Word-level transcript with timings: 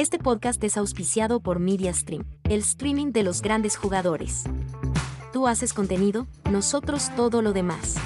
Este 0.00 0.18
podcast 0.18 0.64
es 0.64 0.78
auspiciado 0.78 1.40
por 1.40 1.58
MediaStream, 1.58 2.24
el 2.44 2.60
streaming 2.60 3.12
de 3.12 3.22
los 3.22 3.42
grandes 3.42 3.76
jugadores. 3.76 4.44
Tú 5.30 5.46
haces 5.46 5.74
contenido, 5.74 6.26
nosotros 6.50 7.14
todo 7.16 7.42
lo 7.42 7.52
demás. 7.52 7.96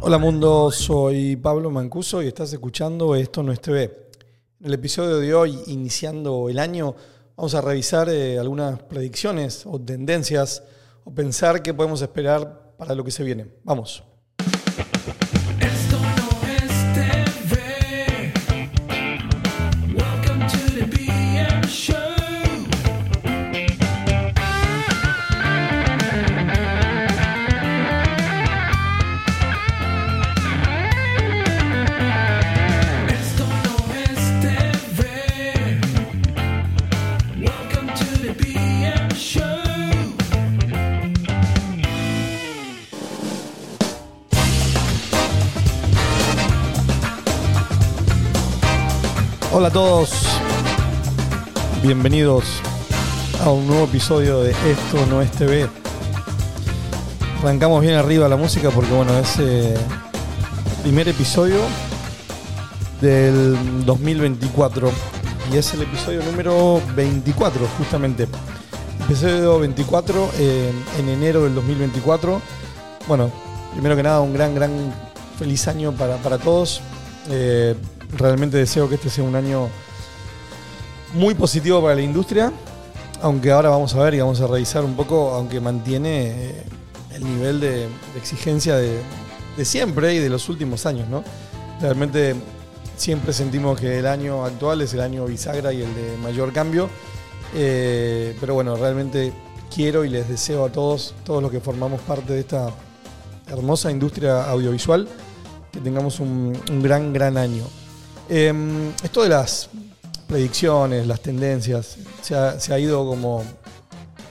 Hola 0.00 0.18
mundo, 0.18 0.70
soy 0.70 1.36
Pablo 1.36 1.70
Mancuso 1.70 2.22
y 2.22 2.26
estás 2.26 2.52
escuchando 2.52 3.16
Esto 3.16 3.42
no 3.42 3.50
es 3.50 3.62
TV. 3.62 3.84
En 4.60 4.66
el 4.66 4.74
episodio 4.74 5.16
de 5.16 5.34
hoy, 5.34 5.58
iniciando 5.68 6.50
el 6.50 6.58
año, 6.58 6.94
vamos 7.34 7.54
a 7.54 7.62
revisar 7.62 8.10
eh, 8.10 8.38
algunas 8.38 8.82
predicciones 8.82 9.64
o 9.64 9.80
tendencias 9.80 10.62
o 11.02 11.14
pensar 11.14 11.62
qué 11.62 11.72
podemos 11.72 12.02
esperar 12.02 12.74
para 12.76 12.94
lo 12.94 13.02
que 13.02 13.10
se 13.10 13.24
viene. 13.24 13.46
Vamos. 13.64 14.04
Todos, 49.76 50.08
bienvenidos 51.82 52.44
a 53.44 53.50
un 53.50 53.66
nuevo 53.66 53.84
episodio 53.84 54.40
de 54.40 54.52
Esto 54.52 55.04
no 55.10 55.20
es 55.20 55.30
TV. 55.32 55.68
Arrancamos 57.42 57.82
bien 57.82 57.92
arriba 57.92 58.26
la 58.26 58.38
música 58.38 58.70
porque 58.70 58.90
bueno, 58.90 59.12
es 59.18 59.38
eh, 59.38 59.76
primer 60.82 61.08
episodio 61.08 61.58
del 63.02 63.84
2024 63.84 64.90
y 65.52 65.58
es 65.58 65.74
el 65.74 65.82
episodio 65.82 66.22
número 66.22 66.80
24 66.94 67.68
justamente. 67.76 68.28
Episodio 69.04 69.58
24 69.58 70.30
eh, 70.38 70.72
en 71.00 71.08
enero 71.10 71.44
del 71.44 71.54
2024. 71.54 72.40
Bueno, 73.06 73.30
primero 73.72 73.94
que 73.94 74.02
nada 74.02 74.22
un 74.22 74.32
gran, 74.32 74.54
gran 74.54 74.70
feliz 75.38 75.68
año 75.68 75.92
para, 75.92 76.16
para 76.16 76.38
todos. 76.38 76.80
Eh, 77.28 77.74
realmente 78.16 78.56
deseo 78.56 78.88
que 78.88 78.96
este 78.96 79.10
sea 79.10 79.24
un 79.24 79.36
año 79.36 79.68
muy 81.14 81.34
positivo 81.34 81.82
para 81.82 81.94
la 81.94 82.02
industria, 82.02 82.52
aunque 83.22 83.50
ahora 83.50 83.70
vamos 83.70 83.94
a 83.94 84.02
ver 84.02 84.14
y 84.14 84.20
vamos 84.20 84.40
a 84.40 84.46
revisar 84.46 84.84
un 84.84 84.94
poco, 84.94 85.30
aunque 85.30 85.60
mantiene 85.60 86.26
eh, 86.26 86.62
el 87.14 87.24
nivel 87.24 87.60
de, 87.60 87.88
exigencia 88.16 88.76
de, 88.76 89.00
siempre 89.64 90.14
y 90.14 90.18
de 90.18 90.28
los 90.28 90.48
últimos 90.48 90.84
años, 90.84 91.08
¿no? 91.08 91.24
Realmente 91.80 92.34
siempre 92.96 93.32
sentimos 93.32 93.80
que 93.80 93.98
el 93.98 94.06
año 94.06 94.44
actual 94.44 94.82
es 94.82 94.92
el 94.92 95.00
año 95.00 95.24
bisagra 95.24 95.72
y 95.72 95.82
el 95.82 95.94
de 95.94 96.16
mayor 96.22 96.52
cambio, 96.52 96.90
eh, 97.54 98.36
pero 98.38 98.54
bueno, 98.54 98.76
realmente 98.76 99.32
quiero 99.74 100.04
y 100.04 100.10
les 100.10 100.28
deseo 100.28 100.66
a 100.66 100.72
todos, 100.72 101.14
todos 101.24 101.42
los 101.42 101.50
que 101.50 101.60
formamos 101.60 102.00
parte 102.02 102.34
de 102.34 102.40
esta 102.40 102.70
hermosa 103.48 103.90
industria 103.90 104.44
audiovisual, 104.44 105.08
que 105.72 105.80
tengamos 105.80 106.20
un 106.20 106.52
gran, 106.82 107.14
gran 107.14 107.38
año. 107.38 107.64
Eh, 108.28 108.52
esto 109.02 109.22
de 109.22 109.28
las 109.28 109.68
predicciones, 110.26 111.06
las 111.06 111.20
tendencias, 111.20 111.96
se 112.22 112.34
ha, 112.34 112.78
ido 112.78 113.06
como 113.06 113.44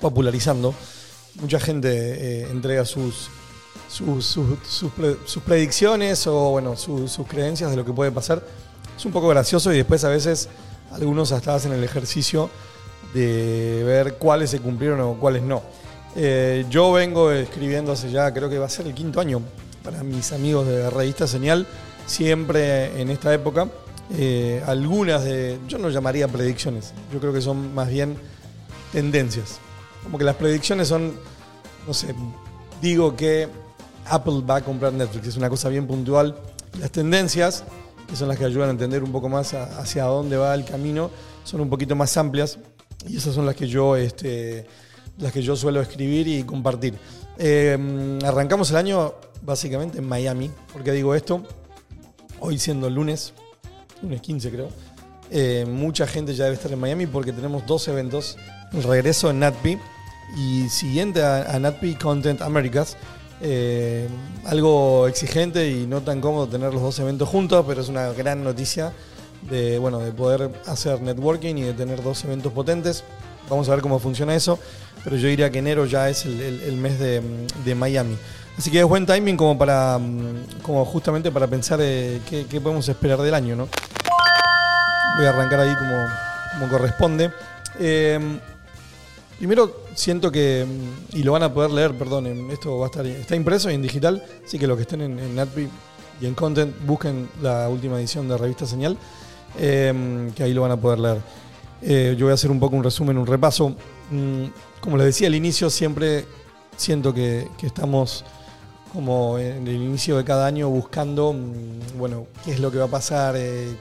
popularizando. 0.01 0.73
Mucha 1.35 1.59
gente 1.59 1.89
eh, 1.91 2.47
entrega 2.51 2.85
sus, 2.85 3.29
sus, 3.89 4.25
sus- 4.25 4.59
sus 4.67 4.91
pre- 4.91 5.17
sus 5.25 5.43
predicciones 5.43 6.27
o 6.27 6.51
bueno, 6.51 6.75
su- 6.75 7.07
sus 7.07 7.27
creencias 7.27 7.71
de 7.71 7.77
lo 7.77 7.85
que 7.85 7.93
puede 7.93 8.11
pasar. 8.11 8.41
Es 8.97 9.05
un 9.05 9.11
poco 9.11 9.27
gracioso 9.29 9.73
y 9.73 9.77
después 9.77 10.03
a 10.03 10.09
veces 10.09 10.49
algunos 10.91 11.31
hasta 11.31 11.55
hacen 11.55 11.73
el 11.73 11.83
ejercicio 11.83 12.49
de 13.13 13.83
ver 13.85 14.15
cuáles 14.15 14.49
se 14.49 14.59
cumplieron 14.59 14.99
o 15.01 15.13
cuáles 15.15 15.41
no. 15.43 15.61
Eh, 16.17 16.65
yo 16.69 16.91
vengo 16.93 17.31
escribiendo 17.31 17.91
hace 17.91 18.09
ya, 18.11 18.33
creo 18.33 18.49
que 18.49 18.57
va 18.59 18.65
a 18.67 18.69
ser 18.69 18.87
el 18.87 18.93
quinto 18.93 19.19
año 19.19 19.41
para 19.83 20.03
mis 20.03 20.31
amigos 20.31 20.65
de 20.67 20.89
Revista 20.89 21.27
Señal, 21.27 21.67
siempre 22.05 23.01
en 23.01 23.09
esta 23.09 23.33
época. 23.33 23.67
Eh, 24.13 24.63
algunas 24.65 25.23
de, 25.23 25.59
yo 25.67 25.77
no 25.77 25.89
llamaría 25.89 26.27
predicciones, 26.27 26.93
yo 27.11 27.19
creo 27.19 27.33
que 27.33 27.41
son 27.41 27.73
más 27.73 27.89
bien 27.89 28.15
tendencias. 28.91 29.59
Como 30.03 30.17
que 30.17 30.23
las 30.23 30.35
predicciones 30.35 30.87
son, 30.87 31.13
no 31.87 31.93
sé, 31.93 32.13
digo 32.81 33.15
que 33.15 33.47
Apple 34.07 34.41
va 34.47 34.57
a 34.57 34.61
comprar 34.61 34.93
Netflix, 34.93 35.27
es 35.27 35.37
una 35.37 35.49
cosa 35.49 35.69
bien 35.69 35.87
puntual. 35.87 36.35
Las 36.79 36.91
tendencias, 36.91 37.63
que 38.07 38.15
son 38.15 38.27
las 38.27 38.37
que 38.37 38.45
ayudan 38.45 38.69
a 38.69 38.71
entender 38.71 39.03
un 39.03 39.11
poco 39.11 39.29
más 39.29 39.53
hacia 39.53 40.03
dónde 40.03 40.37
va 40.37 40.53
el 40.53 40.65
camino, 40.65 41.09
son 41.43 41.61
un 41.61 41.69
poquito 41.69 41.95
más 41.95 42.15
amplias 42.17 42.59
y 43.07 43.17
esas 43.17 43.33
son 43.33 43.45
las 43.45 43.55
que 43.55 43.67
yo, 43.67 43.95
este, 43.95 44.67
las 45.17 45.31
que 45.31 45.41
yo 45.41 45.55
suelo 45.55 45.81
escribir 45.81 46.27
y 46.27 46.43
compartir. 46.43 46.95
Eh, 47.37 48.19
arrancamos 48.23 48.69
el 48.71 48.77
año 48.77 49.13
básicamente 49.41 49.99
en 49.99 50.07
Miami. 50.07 50.51
¿Por 50.71 50.83
qué 50.83 50.91
digo 50.91 51.15
esto? 51.15 51.43
Hoy 52.39 52.59
siendo 52.59 52.89
lunes, 52.89 53.33
lunes 54.05 54.21
15 54.21 54.51
creo, 54.51 54.69
eh, 55.31 55.65
mucha 55.67 56.07
gente 56.07 56.33
ya 56.33 56.45
debe 56.45 56.55
estar 56.55 56.71
en 56.71 56.79
Miami 56.79 57.07
porque 57.07 57.33
tenemos 57.33 57.65
dos 57.65 57.87
eventos. 57.87 58.37
El 58.73 58.83
regreso 58.83 59.29
en 59.29 59.39
NatPi 59.39 59.77
y 60.37 60.69
siguiente 60.69 61.23
a, 61.23 61.55
a 61.55 61.59
NatPi 61.59 61.95
Content 61.95 62.41
Americas. 62.41 62.97
Eh, 63.41 64.07
algo 64.45 65.07
exigente 65.07 65.69
y 65.69 65.85
no 65.87 66.01
tan 66.01 66.21
cómodo 66.21 66.47
tener 66.47 66.73
los 66.73 66.81
dos 66.81 66.99
eventos 66.99 67.27
juntos, 67.27 67.65
pero 67.67 67.81
es 67.81 67.89
una 67.89 68.11
gran 68.13 68.43
noticia 68.43 68.93
de, 69.49 69.77
bueno, 69.77 69.99
de 69.99 70.11
poder 70.11 70.51
hacer 70.67 71.01
networking 71.01 71.55
y 71.55 71.63
de 71.63 71.73
tener 71.73 72.01
dos 72.01 72.23
eventos 72.23 72.53
potentes. 72.53 73.03
Vamos 73.49 73.67
a 73.67 73.71
ver 73.71 73.81
cómo 73.81 73.99
funciona 73.99 74.33
eso, 74.35 74.57
pero 75.03 75.17
yo 75.17 75.27
diría 75.27 75.51
que 75.51 75.59
enero 75.59 75.85
ya 75.85 76.09
es 76.09 76.25
el, 76.25 76.77
mes 76.77 76.97
de, 76.99 77.21
de 77.63 77.75
Miami. 77.75 78.17
Así 78.57 78.71
que 78.71 78.79
es 78.79 78.85
buen 78.85 79.05
timing 79.05 79.35
como 79.35 79.57
para 79.57 79.99
mm, 79.99 80.61
como 80.63 80.85
justamente 80.85 81.31
para 81.31 81.45
pensar 81.45 81.79
eh, 81.81 82.21
qué, 82.29 82.45
qué 82.49 82.61
podemos 82.61 82.87
esperar 82.87 83.19
del 83.21 83.33
año, 83.33 83.55
¿no? 83.55 83.67
Voy 85.17 85.25
a 85.25 85.29
arrancar 85.29 85.61
ahí 85.61 85.73
como, 85.75 86.69
corresponde. 86.69 87.31
Eh, 87.79 88.19
primero 89.37 89.83
siento 89.93 90.31
que, 90.31 90.65
y 91.13 91.23
lo 91.23 91.31
van 91.31 91.43
a 91.43 91.53
poder 91.53 91.71
leer, 91.71 91.93
perdón, 91.93 92.51
esto 92.51 92.77
va 92.79 92.85
a 92.85 92.89
estar, 92.89 93.05
está 93.05 93.35
impreso 93.35 93.69
y 93.71 93.75
en 93.75 93.81
digital, 93.81 94.23
así 94.45 94.59
que 94.59 94.67
los 94.67 94.75
que 94.75 94.81
estén 94.81 95.01
en, 95.01 95.19
en 95.19 95.35
Natpi 95.35 95.69
y 96.21 96.25
en 96.25 96.33
Content, 96.33 96.75
busquen 96.85 97.29
la 97.41 97.69
última 97.69 97.97
edición 97.97 98.27
de 98.27 98.37
Revista 98.37 98.65
Señal, 98.65 98.97
eh, 99.57 100.31
que 100.35 100.43
ahí 100.43 100.53
lo 100.53 100.61
van 100.61 100.71
a 100.71 100.77
poder 100.77 100.99
leer. 100.99 101.21
Eh, 101.81 102.15
yo 102.17 102.25
voy 102.25 102.31
a 102.31 102.35
hacer 102.35 102.51
un 102.51 102.59
poco 102.59 102.75
un 102.75 102.83
resumen, 102.83 103.17
un 103.17 103.27
repaso. 103.27 103.75
Mm, 104.11 104.45
como 104.79 104.97
les 104.97 105.07
decía 105.07 105.27
al 105.27 105.35
inicio, 105.35 105.69
siempre 105.69 106.25
siento 106.77 107.13
que, 107.13 107.47
que 107.57 107.67
estamos 107.67 108.23
como 108.93 109.37
en 109.37 109.67
el 109.67 109.75
inicio 109.75 110.17
de 110.17 110.23
cada 110.23 110.45
año 110.47 110.69
buscando, 110.69 111.33
mm, 111.33 111.97
bueno, 111.97 112.27
qué 112.43 112.53
es 112.53 112.59
lo 112.59 112.71
que 112.71 112.77
va 112.77 112.85
a 112.85 112.89
pasar, 112.89 113.35
eh, 113.37 113.75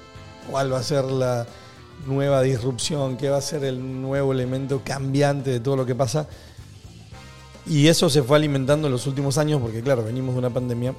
cuál 0.51 0.73
va 0.73 0.79
a 0.79 0.83
ser 0.83 1.05
la 1.05 1.47
nueva 2.07 2.43
disrupción, 2.43 3.17
qué 3.17 3.31
va 3.31 3.39
a 3.39 3.43
ser 3.43 3.65
el 3.65 4.03
nuevo 4.03 4.33
elemento 4.33 4.83
cambiante 4.85 5.51
de 5.51 5.61
todo 5.61 5.77
lo 5.77 5.87
que 5.87 5.95
pasa. 5.95 6.27
Y 7.67 7.89
eso 7.89 8.11
se 8.11 8.23
fue 8.23 8.37
alimentando 8.37 8.89
en 8.89 8.93
los 8.93 9.07
últimos 9.07 9.39
años, 9.39 9.61
porque 9.61 9.81
claro, 9.81 10.05
venimos 10.05 10.35
de 10.35 10.39
una 10.39 10.51
pandemia 10.51 10.95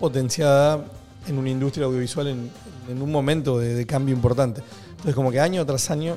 potenciada 0.00 0.84
en 1.26 1.38
una 1.38 1.50
industria 1.50 1.86
audiovisual 1.86 2.28
en, 2.28 3.02
un 3.02 3.10
momento 3.10 3.58
de, 3.58 3.74
de 3.74 3.86
cambio 3.86 4.14
importante. 4.14 4.62
Entonces, 4.90 5.14
como 5.14 5.30
que 5.30 5.40
año 5.40 5.64
tras 5.66 5.90
año 5.90 6.16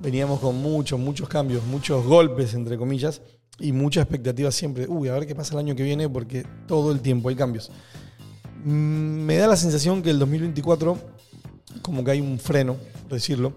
veníamos 0.00 0.40
con 0.40 0.56
muchos, 0.56 0.98
muchos 0.98 1.28
cambios, 1.28 1.64
muchos 1.64 2.04
golpes, 2.04 2.54
entre 2.54 2.76
comillas, 2.76 3.20
y 3.58 3.72
mucha 3.72 4.00
expectativa 4.00 4.50
siempre. 4.50 4.86
Uy, 4.88 5.08
a 5.08 5.14
ver 5.14 5.26
qué 5.26 5.34
pasa 5.34 5.54
el 5.54 5.60
año 5.60 5.76
que 5.76 5.82
viene, 5.82 6.08
porque 6.08 6.44
todo 6.66 6.92
el 6.92 7.00
tiempo 7.00 7.28
hay 7.28 7.36
cambios. 7.36 7.70
Mm, 8.64 9.24
Me 9.24 9.36
da 9.36 9.46
la 9.46 9.56
sensación 9.56 10.02
que 10.02 10.10
el 10.10 10.18
2024, 10.18 10.98
como 11.82 12.04
que 12.04 12.12
hay 12.12 12.20
un 12.20 12.38
freno, 12.38 12.76
por 13.04 13.14
decirlo. 13.14 13.52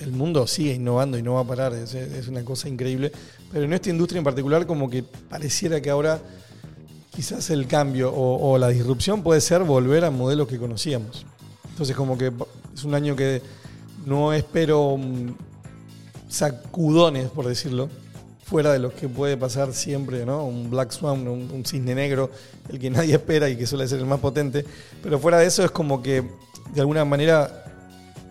El 0.00 0.12
mundo 0.12 0.46
sigue 0.46 0.74
innovando 0.74 1.18
y 1.18 1.22
no 1.22 1.34
va 1.34 1.40
a 1.40 1.44
parar, 1.46 1.74
es, 1.74 1.94
es 1.94 2.28
una 2.28 2.44
cosa 2.44 2.68
increíble. 2.68 3.12
Pero 3.52 3.64
en 3.64 3.72
esta 3.72 3.90
industria 3.90 4.18
en 4.18 4.24
particular, 4.24 4.66
como 4.66 4.88
que 4.88 5.02
pareciera 5.02 5.80
que 5.80 5.90
ahora 5.90 6.20
quizás 7.14 7.50
el 7.50 7.66
cambio 7.66 8.12
o, 8.14 8.56
la 8.58 8.68
disrupción 8.68 9.22
puede 9.22 9.40
ser 9.40 9.62
volver 9.62 10.04
a 10.04 10.10
modelos 10.10 10.48
que 10.48 10.58
conocíamos. 10.58 11.26
Entonces, 11.68 11.94
como 11.94 12.16
que 12.16 12.32
es 12.74 12.84
un 12.84 12.94
año 12.94 13.14
que 13.14 13.42
no 14.06 14.32
espero 14.32 14.96
mm, 14.96 15.34
sacudones, 16.28 17.28
por 17.28 17.46
decirlo, 17.46 17.88
fuera 18.44 18.72
de 18.72 18.78
lo 18.78 18.94
que 18.94 19.08
puede 19.08 19.36
pasar 19.36 19.72
siempre, 19.72 20.24
¿no? 20.24 20.44
Un 20.44 20.70
Black 20.70 20.90
Swan, 20.90 21.28
un, 21.28 21.50
un 21.50 21.64
cisne 21.64 21.94
negro, 21.94 22.30
el 22.70 22.78
que 22.78 22.90
nadie 22.90 23.14
espera 23.16 23.48
y 23.48 23.56
que 23.56 23.66
suele 23.66 23.86
ser 23.86 23.98
el 23.98 24.06
más 24.06 24.20
potente. 24.20 24.64
Pero 25.02 25.18
fuera 25.18 25.38
de 25.38 25.46
eso 25.46 25.64
es 25.64 25.70
como 25.70 26.02
que 26.02 26.24
de 26.74 26.80
alguna 26.80 27.04
manera 27.04 27.64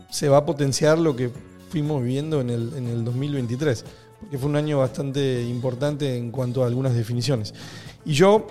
se 0.09 0.29
va 0.29 0.37
a 0.37 0.45
potenciar 0.45 0.97
lo 0.97 1.15
que 1.15 1.31
fuimos 1.69 2.03
viviendo 2.03 2.41
en 2.41 2.49
el, 2.49 2.73
en 2.75 2.87
el 2.87 3.03
2023, 3.05 3.85
porque 4.19 4.37
fue 4.37 4.49
un 4.49 4.55
año 4.55 4.79
bastante 4.79 5.43
importante 5.43 6.17
en 6.17 6.31
cuanto 6.31 6.63
a 6.63 6.67
algunas 6.67 6.93
definiciones. 6.93 7.53
Y 8.05 8.13
yo 8.13 8.47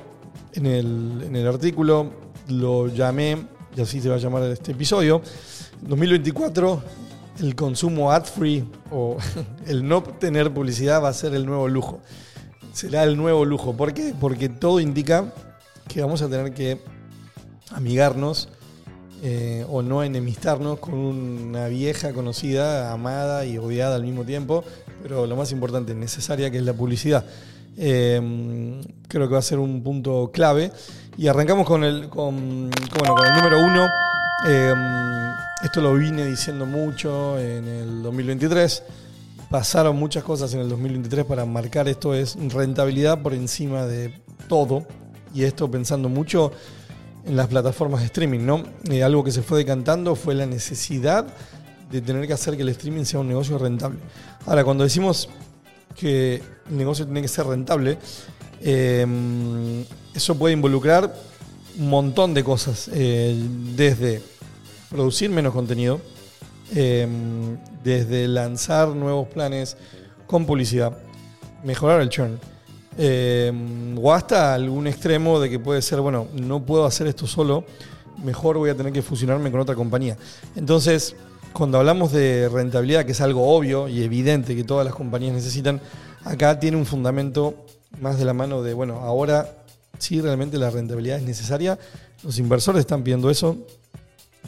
en 0.54 0.66
el, 0.66 1.22
en 1.26 1.36
el 1.36 1.46
artículo 1.46 2.12
lo 2.48 2.88
llamé, 2.88 3.46
y 3.76 3.80
así 3.80 4.00
se 4.00 4.08
va 4.08 4.16
a 4.16 4.18
llamar 4.18 4.42
este 4.44 4.72
episodio, 4.72 5.22
2024 5.82 6.82
el 7.40 7.54
consumo 7.54 8.12
ad-free 8.12 8.64
o 8.90 9.16
el 9.66 9.86
no 9.86 10.02
tener 10.02 10.52
publicidad 10.52 11.02
va 11.02 11.08
a 11.08 11.12
ser 11.12 11.34
el 11.34 11.46
nuevo 11.46 11.68
lujo. 11.68 12.00
Será 12.72 13.02
el 13.04 13.16
nuevo 13.16 13.44
lujo. 13.44 13.76
¿Por 13.76 13.92
qué? 13.94 14.14
Porque 14.18 14.48
todo 14.48 14.80
indica 14.80 15.32
que 15.88 16.00
vamos 16.00 16.22
a 16.22 16.28
tener 16.28 16.54
que 16.54 16.80
amigarnos 17.70 18.48
eh, 19.22 19.66
o 19.68 19.82
no 19.82 20.02
enemistarnos 20.02 20.78
con 20.78 20.94
una 20.94 21.68
vieja 21.68 22.12
conocida, 22.12 22.92
amada 22.92 23.44
y 23.44 23.58
odiada 23.58 23.96
al 23.96 24.04
mismo 24.04 24.24
tiempo, 24.24 24.64
pero 25.02 25.26
lo 25.26 25.36
más 25.36 25.52
importante, 25.52 25.94
necesaria, 25.94 26.50
que 26.50 26.58
es 26.58 26.64
la 26.64 26.72
publicidad. 26.72 27.24
Eh, 27.76 28.80
creo 29.08 29.28
que 29.28 29.32
va 29.32 29.38
a 29.38 29.42
ser 29.42 29.58
un 29.58 29.82
punto 29.82 30.30
clave. 30.32 30.72
Y 31.16 31.26
arrancamos 31.28 31.66
con 31.66 31.84
el, 31.84 32.08
con, 32.08 32.70
bueno, 32.70 33.14
con 33.14 33.26
el 33.26 33.32
número 33.34 33.60
uno. 33.60 33.88
Eh, 34.46 34.74
esto 35.64 35.80
lo 35.80 35.94
vine 35.94 36.26
diciendo 36.26 36.64
mucho 36.64 37.38
en 37.38 37.68
el 37.68 38.02
2023. 38.02 38.82
Pasaron 39.50 39.96
muchas 39.96 40.24
cosas 40.24 40.54
en 40.54 40.60
el 40.60 40.68
2023 40.68 41.24
para 41.24 41.44
marcar 41.44 41.88
esto 41.88 42.14
es 42.14 42.36
rentabilidad 42.52 43.20
por 43.20 43.34
encima 43.34 43.84
de 43.84 44.14
todo. 44.48 44.86
Y 45.34 45.44
esto 45.44 45.70
pensando 45.70 46.08
mucho 46.08 46.52
en 47.24 47.36
las 47.36 47.48
plataformas 47.48 48.00
de 48.00 48.06
streaming, 48.06 48.40
¿no? 48.40 48.64
Eh, 48.90 49.02
algo 49.02 49.22
que 49.24 49.30
se 49.30 49.42
fue 49.42 49.58
decantando 49.58 50.14
fue 50.14 50.34
la 50.34 50.46
necesidad 50.46 51.26
de 51.90 52.00
tener 52.00 52.26
que 52.26 52.32
hacer 52.32 52.56
que 52.56 52.62
el 52.62 52.68
streaming 52.70 53.04
sea 53.04 53.20
un 53.20 53.28
negocio 53.28 53.58
rentable. 53.58 53.98
Ahora, 54.46 54.64
cuando 54.64 54.84
decimos 54.84 55.28
que 55.96 56.42
el 56.68 56.76
negocio 56.76 57.04
tiene 57.04 57.22
que 57.22 57.28
ser 57.28 57.46
rentable, 57.46 57.98
eh, 58.60 59.84
eso 60.14 60.36
puede 60.36 60.54
involucrar 60.54 61.14
un 61.78 61.88
montón 61.88 62.34
de 62.34 62.44
cosas, 62.44 62.90
eh, 62.92 63.34
desde 63.74 64.22
producir 64.90 65.30
menos 65.30 65.52
contenido, 65.52 66.00
eh, 66.74 67.06
desde 67.82 68.28
lanzar 68.28 68.88
nuevos 68.88 69.28
planes 69.28 69.76
con 70.26 70.46
publicidad, 70.46 70.96
mejorar 71.64 72.00
el 72.00 72.08
churn, 72.08 72.38
eh, 72.98 73.52
o 73.96 74.12
hasta 74.12 74.54
algún 74.54 74.86
extremo 74.86 75.40
de 75.40 75.50
que 75.50 75.58
puede 75.58 75.82
ser, 75.82 76.00
bueno, 76.00 76.26
no 76.34 76.64
puedo 76.64 76.84
hacer 76.84 77.06
esto 77.06 77.26
solo, 77.26 77.64
mejor 78.24 78.58
voy 78.58 78.70
a 78.70 78.76
tener 78.76 78.92
que 78.92 79.02
fusionarme 79.02 79.50
con 79.50 79.60
otra 79.60 79.74
compañía. 79.74 80.16
Entonces, 80.56 81.14
cuando 81.52 81.78
hablamos 81.78 82.12
de 82.12 82.48
rentabilidad, 82.48 83.04
que 83.04 83.12
es 83.12 83.20
algo 83.20 83.54
obvio 83.54 83.88
y 83.88 84.02
evidente 84.02 84.54
que 84.54 84.64
todas 84.64 84.84
las 84.84 84.94
compañías 84.94 85.34
necesitan, 85.34 85.80
acá 86.24 86.58
tiene 86.58 86.76
un 86.76 86.86
fundamento 86.86 87.54
más 88.00 88.18
de 88.18 88.24
la 88.24 88.34
mano 88.34 88.62
de, 88.62 88.74
bueno, 88.74 89.00
ahora 89.00 89.56
sí 89.98 90.20
realmente 90.20 90.58
la 90.58 90.70
rentabilidad 90.70 91.18
es 91.18 91.24
necesaria, 91.24 91.78
los 92.22 92.38
inversores 92.38 92.80
están 92.80 93.02
pidiendo 93.02 93.30
eso, 93.30 93.56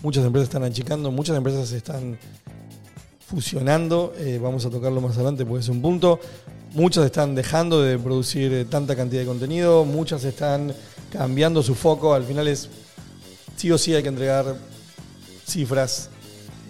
muchas 0.03 0.25
empresas 0.25 0.49
están 0.49 0.65
achicando, 0.65 1.11
muchas 1.11 1.37
empresas 1.37 1.73
están 1.73 2.19
fusionando, 3.33 4.13
eh, 4.19 4.39
vamos 4.41 4.67
a 4.67 4.71
tocarlo 4.71 5.01
más 5.01 5.17
adelante 5.17 5.47
porque 5.47 5.63
es 5.63 5.69
un 5.71 5.81
punto. 5.81 6.21
Muchas 6.75 7.07
están 7.07 7.35
dejando 7.35 7.81
de 7.81 7.99
producir 7.99 8.53
eh, 8.53 8.65
tanta 8.67 8.95
cantidad 8.95 9.23
de 9.23 9.27
contenido, 9.27 9.87
muchas 9.87 10.23
están 10.25 10.75
cambiando 11.11 11.63
su 11.63 11.75
foco, 11.75 12.13
al 12.13 12.25
final 12.25 12.47
es 12.47 12.69
sí 13.57 13.71
o 13.71 13.79
sí 13.79 13.95
hay 13.95 14.03
que 14.03 14.11
entregar 14.11 14.55
cifras 15.47 16.11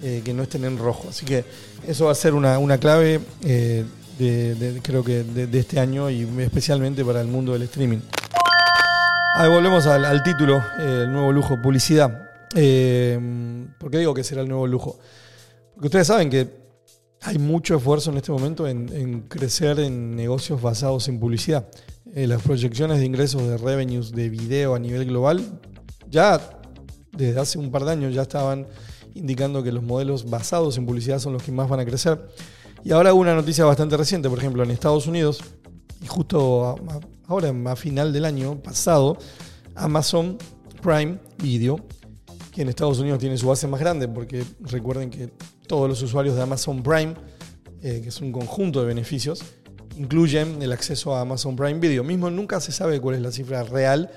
eh, 0.05 0.23
que 0.25 0.32
no 0.32 0.44
estén 0.44 0.64
en 0.64 0.79
rojo. 0.79 1.09
Así 1.09 1.26
que 1.26 1.44
eso 1.87 2.06
va 2.06 2.12
a 2.12 2.14
ser 2.14 2.32
una, 2.32 2.61
una 2.61 2.79
clave 2.79 3.20
de, 3.41 4.81
creo 4.82 5.03
que 5.03 5.25
de, 5.25 5.59
este 5.59 5.81
año 5.81 6.11
y 6.11 6.29
especialmente 6.38 7.05
para 7.05 7.20
el 7.20 7.26
mundo 7.26 7.55
del 7.55 7.62
streaming. 7.62 7.99
Ah, 9.35 9.49
volvemos 9.49 9.85
al, 9.87 10.23
título, 10.23 10.62
el 10.79 11.11
nuevo 11.11 11.32
lujo, 11.32 11.61
publicidad. 11.61 12.31
¿Por 12.50 13.91
qué 13.91 13.99
digo 13.99 14.14
que 14.14 14.23
será 14.23 14.43
el 14.43 14.49
nuevo 14.49 14.69
lujo? 14.69 14.99
Porque 15.82 15.96
ustedes 15.96 16.06
saben 16.06 16.31
que 16.31 16.46
hay 17.23 17.38
mucho 17.38 17.75
esfuerzo 17.75 18.12
en 18.12 18.17
este 18.19 18.31
momento 18.31 18.69
en, 18.69 19.23
crecer 19.23 19.81
en 19.81 20.14
negocios 20.14 20.62
basados 20.62 21.08
en 21.08 21.19
publicidad. 21.19 21.67
Eh, 22.14 22.29
las 22.29 22.40
proyecciones 22.40 23.00
de 23.00 23.05
ingresos 23.06 23.43
de 23.49 23.58
revenues 23.58 24.12
de 24.12 24.29
video 24.29 24.76
a 24.76 24.79
nivel 24.79 25.06
global 25.06 25.43
ya 26.08 26.40
desde 27.11 27.40
hace 27.40 27.58
un 27.58 27.73
par 27.73 27.84
de 27.84 27.90
años 27.90 28.14
ya 28.14 28.23
estaban 28.23 28.69
indicando 29.14 29.61
que 29.64 29.73
los 29.73 29.82
modelos 29.82 30.31
basados 30.31 30.79
en 30.79 30.87
publicidad 30.87 31.19
son 31.19 31.32
los 31.32 31.43
que 31.43 31.50
más 31.50 31.69
van 31.69 31.81
a 31.81 31.85
crecer. 31.85 32.28
Y 32.85 32.93
ahora 32.93 33.12
una 33.12 33.35
noticia 33.35 33.64
bastante 33.64 33.96
reciente, 33.96 34.28
por 34.28 34.38
ejemplo, 34.38 34.62
en 34.62 34.70
Estados 34.70 35.08
Unidos, 35.08 35.40
y 36.00 36.06
justo 36.06 36.64
a- 36.64 36.70
a- 36.75 37.00
ahora 37.26 37.52
a 37.67 37.75
final 37.75 38.12
del 38.12 38.25
año 38.25 38.62
pasado, 38.62 39.19
Amazon 39.75 40.38
Prime 40.81 41.19
Video, 41.38 41.81
que 42.52 42.62
en 42.62 42.69
Estados 42.69 43.00
Unidos 43.00 43.19
tiene 43.19 43.37
su 43.37 43.49
base 43.49 43.67
más 43.67 43.81
grande, 43.81 44.06
porque 44.06 44.44
recuerden 44.61 45.11
que 45.11 45.32
todos 45.67 45.88
los 45.88 46.03
usuarios 46.03 46.37
de 46.37 46.43
Amazon 46.43 46.82
Prime, 46.82 47.14
eh, 47.82 48.00
que 48.03 48.09
es 48.09 48.20
un 48.20 48.32
conjunto 48.32 48.81
de 48.81 48.87
beneficios, 48.87 49.43
incluyen 49.97 50.62
el 50.62 50.73
acceso 50.73 51.14
a 51.14 51.20
Amazon 51.20 51.56
Prime 51.56 51.79
Video. 51.79 52.05
Mismo 52.05 52.31
nunca 52.31 52.61
se 52.61 52.73
sabe 52.73 53.00
cuál 53.00 53.17
es 53.17 53.23
la 53.23 53.32
cifra 53.32 53.62
real 53.62 54.11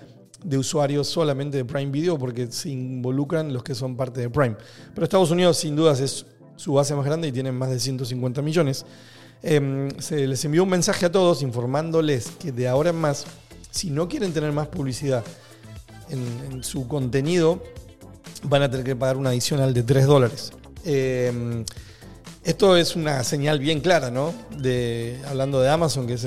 de 0.44 0.58
usuarios 0.58 1.08
solamente 1.08 1.58
de 1.58 1.66
Prime 1.66 1.92
Video 1.92 2.18
porque 2.18 2.52
se 2.52 2.70
involucran 2.70 3.52
los 3.52 3.64
que 3.64 3.76
son 3.76 3.96
parte 3.96 4.22
de 4.22 4.30
Prime. 4.30 4.56
Pero 4.94 5.04
Estados 5.04 5.32
Unidos 5.32 5.58
sin 5.58 5.76
dudas 5.76 6.00
es 6.00 6.26
su 6.56 6.74
base 6.74 6.96
más 6.96 7.06
grande 7.06 7.28
y 7.28 7.32
tienen 7.32 7.56
más 7.56 7.70
de 7.70 7.80
150 7.80 8.42
millones. 8.42 8.86
Em, 9.42 9.90
se 10.00 10.28
les 10.28 10.44
envió 10.46 10.64
un 10.64 10.70
mensaje 10.70 11.06
a 11.06 11.12
todos 11.12 11.42
informándoles 11.42 12.32
que 12.40 12.52
de 12.52 12.68
ahora 12.68 12.92
en 12.92 12.96
más, 12.96 13.26
si 13.72 13.90
no 13.90 14.08
quieren 14.08 14.34
tener 14.34 14.52
más 14.52 14.68
publicidad 14.68 15.24
en, 16.10 16.24
en 16.52 16.64
su 16.64 16.88
contenido, 16.88 17.62
van 18.44 18.62
a 18.62 18.70
tener 18.70 18.86
que 18.86 18.96
pagar 18.96 19.18
una 19.18 19.30
adicional 19.32 19.74
de 19.74 19.84
3 19.84 20.06
dólares. 20.06 20.52
Em, 20.86 21.66
esto 22.44 22.78
es 22.78 22.96
una 22.96 23.24
señal 23.24 23.60
bien 23.60 23.82
clara, 23.82 24.12
¿no? 24.12 24.34
De, 24.56 25.20
hablando 25.28 25.60
de 25.60 25.70
Amazon, 25.70 26.06
que 26.06 26.14
es 26.14 26.26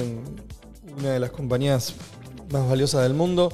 una 0.99 1.11
de 1.11 1.21
las 1.21 1.31
compañías 1.31 1.95
más 2.53 2.69
valiosas 2.69 3.03
del 3.05 3.15
mundo, 3.15 3.53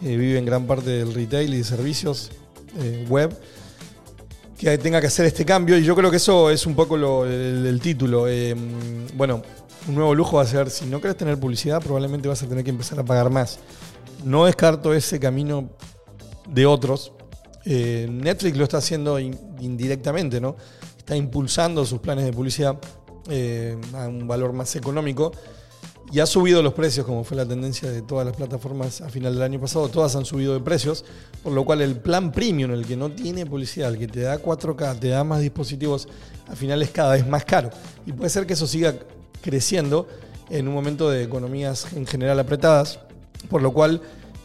que 0.00 0.16
vive 0.16 0.38
en 0.38 0.44
gran 0.44 0.66
parte 0.66 0.90
del 0.90 1.12
retail 1.12 1.52
y 1.54 1.58
de 1.58 1.64
servicios 1.64 2.30
eh, 2.78 3.04
web, 3.08 3.36
que 4.56 4.78
tenga 4.78 5.00
que 5.00 5.08
hacer 5.08 5.26
este 5.26 5.44
cambio. 5.44 5.76
Y 5.76 5.84
yo 5.84 5.96
creo 5.96 6.10
que 6.10 6.18
eso 6.18 6.50
es 6.50 6.66
un 6.66 6.76
poco 6.76 7.24
el, 7.26 7.80
título. 7.82 8.28
Eh, 8.28 8.54
bueno, 9.14 9.42
un 9.88 9.94
nuevo 9.96 10.14
lujo 10.14 10.36
va 10.36 10.42
a 10.42 10.46
ser, 10.46 10.70
si 10.70 10.86
no 10.86 11.00
querés 11.00 11.16
tener 11.16 11.38
publicidad, 11.38 11.82
probablemente 11.82 12.28
vas 12.28 12.42
a 12.42 12.46
tener 12.46 12.62
que 12.62 12.70
empezar 12.70 13.00
a 13.00 13.04
pagar 13.04 13.30
más. 13.30 13.58
No 14.24 14.46
descarto 14.46 14.94
ese 14.94 15.18
camino 15.18 15.70
de 16.48 16.66
otros. 16.66 17.12
Eh, 17.64 18.06
Netflix 18.10 18.56
lo 18.56 18.64
está 18.64 18.78
haciendo 18.78 19.18
in- 19.18 19.38
indirectamente, 19.60 20.40
¿no? 20.40 20.56
Está 20.96 21.16
impulsando 21.16 21.84
sus 21.84 22.00
planes 22.00 22.24
de 22.24 22.32
publicidad 22.32 22.78
eh, 23.30 23.76
a 23.94 24.08
un 24.08 24.26
valor 24.26 24.52
más 24.52 24.74
económico 24.76 25.32
y 26.10 26.20
ha 26.20 26.26
subido 26.26 26.62
los 26.62 26.72
precios, 26.72 27.04
como 27.04 27.22
fue 27.22 27.36
la 27.36 27.44
tendencia 27.46 27.90
de 27.90 28.00
todas 28.00 28.24
las 28.26 28.34
plataformas 28.34 29.02
a 29.02 29.10
final 29.10 29.34
del 29.34 29.42
año 29.42 29.60
pasado. 29.60 29.88
Todas 29.90 30.16
han 30.16 30.24
subido 30.24 30.54
de 30.54 30.60
precios, 30.60 31.04
por 31.42 31.52
lo 31.52 31.66
cual 31.66 31.82
el 31.82 31.96
plan 31.96 32.32
premium, 32.32 32.70
el 32.72 32.86
que 32.86 32.96
no 32.96 33.10
tiene 33.10 33.44
publicidad, 33.44 33.90
el 33.90 33.98
que 33.98 34.08
te 34.08 34.20
da 34.20 34.40
4K, 34.42 34.98
te 34.98 35.08
da 35.08 35.22
más 35.24 35.40
dispositivos, 35.42 36.08
al 36.46 36.56
final 36.56 36.80
es 36.80 36.90
cada 36.90 37.12
vez 37.12 37.26
más 37.26 37.44
caro. 37.44 37.68
Y 38.06 38.12
puede 38.12 38.30
ser 38.30 38.46
que 38.46 38.54
eso 38.54 38.66
siga 38.66 38.94
creciendo 39.42 40.08
en 40.48 40.66
un 40.66 40.72
momento 40.72 41.10
de 41.10 41.22
economías 41.22 41.86
en 41.92 42.06
general 42.06 42.40
apretadas, 42.40 43.00
por 43.50 43.60
lo 43.60 43.72
cual 43.74 44.00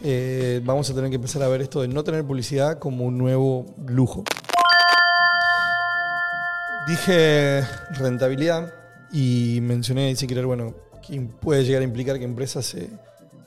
eh, 0.06 0.60
vamos 0.62 0.90
a 0.90 0.94
tener 0.94 1.08
que 1.08 1.16
empezar 1.16 1.42
a 1.42 1.48
ver 1.48 1.62
esto 1.62 1.80
de 1.80 1.88
no 1.88 2.04
tener 2.04 2.22
publicidad 2.26 2.78
como 2.78 3.06
un 3.06 3.16
nuevo 3.16 3.64
lujo. 3.86 4.22
Dije 6.86 7.62
rentabilidad 7.92 8.70
y 9.10 9.60
mencioné, 9.62 10.14
si 10.14 10.26
querer, 10.26 10.44
bueno, 10.44 10.74
que 11.00 11.18
puede 11.20 11.64
llegar 11.64 11.80
a 11.80 11.84
implicar 11.86 12.18
que 12.18 12.26
empresas 12.26 12.66
se, 12.66 12.90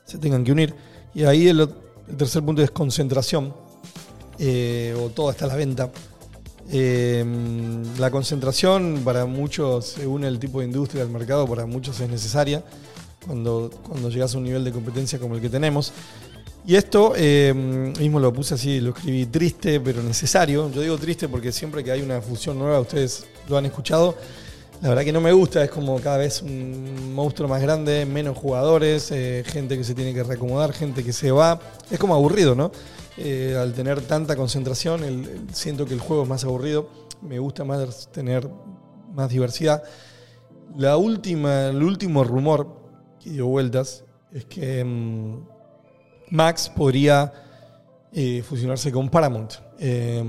se 0.03 0.17
tengan 0.17 0.43
que 0.43 0.51
unir. 0.51 0.73
Y 1.13 1.25
ahí 1.25 1.47
el, 1.47 1.69
tercer 2.17 2.41
punto 2.41 2.63
es 2.63 2.71
concentración, 2.71 3.53
eh, 4.39 4.95
o 4.99 5.09
todo 5.09 5.29
está 5.29 5.45
a 5.45 5.49
la 5.49 5.55
venta. 5.55 5.91
Eh, 6.71 7.23
la 7.99 8.09
concentración 8.09 9.01
para 9.05 9.27
muchos, 9.27 9.85
según 9.85 10.23
el 10.23 10.39
tipo 10.39 10.61
de 10.61 10.65
industria 10.65 11.03
del 11.03 11.13
mercado, 11.13 11.45
para 11.45 11.67
muchos 11.67 11.99
es 11.99 12.09
necesaria 12.09 12.63
cuando, 13.27 13.69
cuando 13.87 14.09
llegas 14.09 14.33
a 14.33 14.37
un 14.39 14.45
nivel 14.45 14.63
de 14.63 14.71
competencia 14.71 15.19
como 15.19 15.35
el 15.35 15.41
que 15.41 15.49
tenemos. 15.49 15.93
Y 16.67 16.75
esto 16.75 17.13
eh, 17.15 17.53
mismo 17.97 18.19
lo 18.19 18.33
puse 18.33 18.55
así, 18.55 18.81
lo 18.81 18.89
escribí 18.89 19.25
triste 19.25 19.79
pero 19.79 20.03
necesario. 20.03 20.69
Yo 20.69 20.81
digo 20.81 20.97
triste 20.97 21.29
porque 21.29 21.51
siempre 21.53 21.81
que 21.83 21.91
hay 21.91 22.01
una 22.01 22.21
fusión 22.21 22.59
nueva, 22.59 22.81
ustedes 22.81 23.25
lo 23.47 23.57
han 23.57 23.65
escuchado, 23.65 24.15
La 24.81 24.89
verdad 24.89 25.03
que 25.05 25.11
no 25.13 25.21
me 25.21 25.31
gusta, 25.31 25.63
es 25.63 25.71
como 25.71 25.99
cada 26.01 26.17
vez 26.17 26.41
un 26.43 27.13
monstruo 27.15 27.49
más 27.49 27.61
grande, 27.61 28.05
menos 28.05 28.37
jugadores, 28.37 29.09
eh, 29.11 29.43
gente 29.47 29.75
que 29.77 29.83
se 29.83 29.95
tiene 29.95 30.13
que 30.13 30.23
reacomodar, 30.23 30.71
gente 30.73 31.03
que 31.03 31.13
se 31.13 31.31
va. 31.31 31.59
Es 31.89 31.97
como 31.99 32.13
aburrido, 32.13 32.53
¿no? 32.53 32.71
Eh, 33.17 33.57
al 33.59 33.73
tener 33.73 34.01
tanta 34.01 34.35
concentración, 34.35 35.03
el- 35.03 35.47
siento 35.53 35.85
que 35.85 35.93
el 35.95 35.99
juego 35.99 36.23
es 36.23 36.29
más 36.29 36.43
aburrido. 36.43 36.89
Me 37.21 37.39
gusta 37.39 37.63
más 37.63 38.09
tener 38.11 38.47
más 39.15 39.29
diversidad. 39.29 39.81
La 40.75 40.97
última, 40.97 41.69
el 41.69 41.81
último 41.81 42.23
rumor 42.23 42.67
que 43.19 43.31
dio 43.31 43.47
vueltas 43.47 44.03
es 44.31 44.45
que 44.45 44.83
mm, 44.85 45.56
Max 46.29 46.69
podría 46.69 47.31
eh, 48.11 48.43
fusionarse 48.47 48.91
con 48.91 49.09
Paramount. 49.09 49.53
eh, 49.79 50.23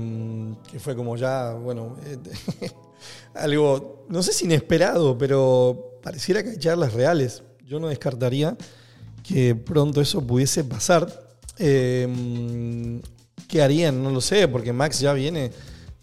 que 0.71 0.79
fue 0.79 0.95
como 0.95 1.17
ya, 1.17 1.53
bueno, 1.53 1.97
algo, 3.33 4.05
no 4.09 4.21
sé 4.21 4.33
si 4.33 4.45
inesperado, 4.45 5.17
pero 5.17 5.99
pareciera 6.01 6.43
que 6.43 6.51
hay 6.51 6.57
charlas 6.57 6.93
reales. 6.93 7.43
Yo 7.65 7.79
no 7.79 7.87
descartaría 7.87 8.57
que 9.23 9.55
pronto 9.55 10.01
eso 10.01 10.25
pudiese 10.25 10.63
pasar. 10.63 11.07
Eh, 11.57 13.01
¿Qué 13.47 13.61
harían? 13.61 14.03
No 14.03 14.11
lo 14.11 14.21
sé, 14.21 14.47
porque 14.47 14.73
Max 14.73 14.99
ya 14.99 15.13
viene 15.13 15.51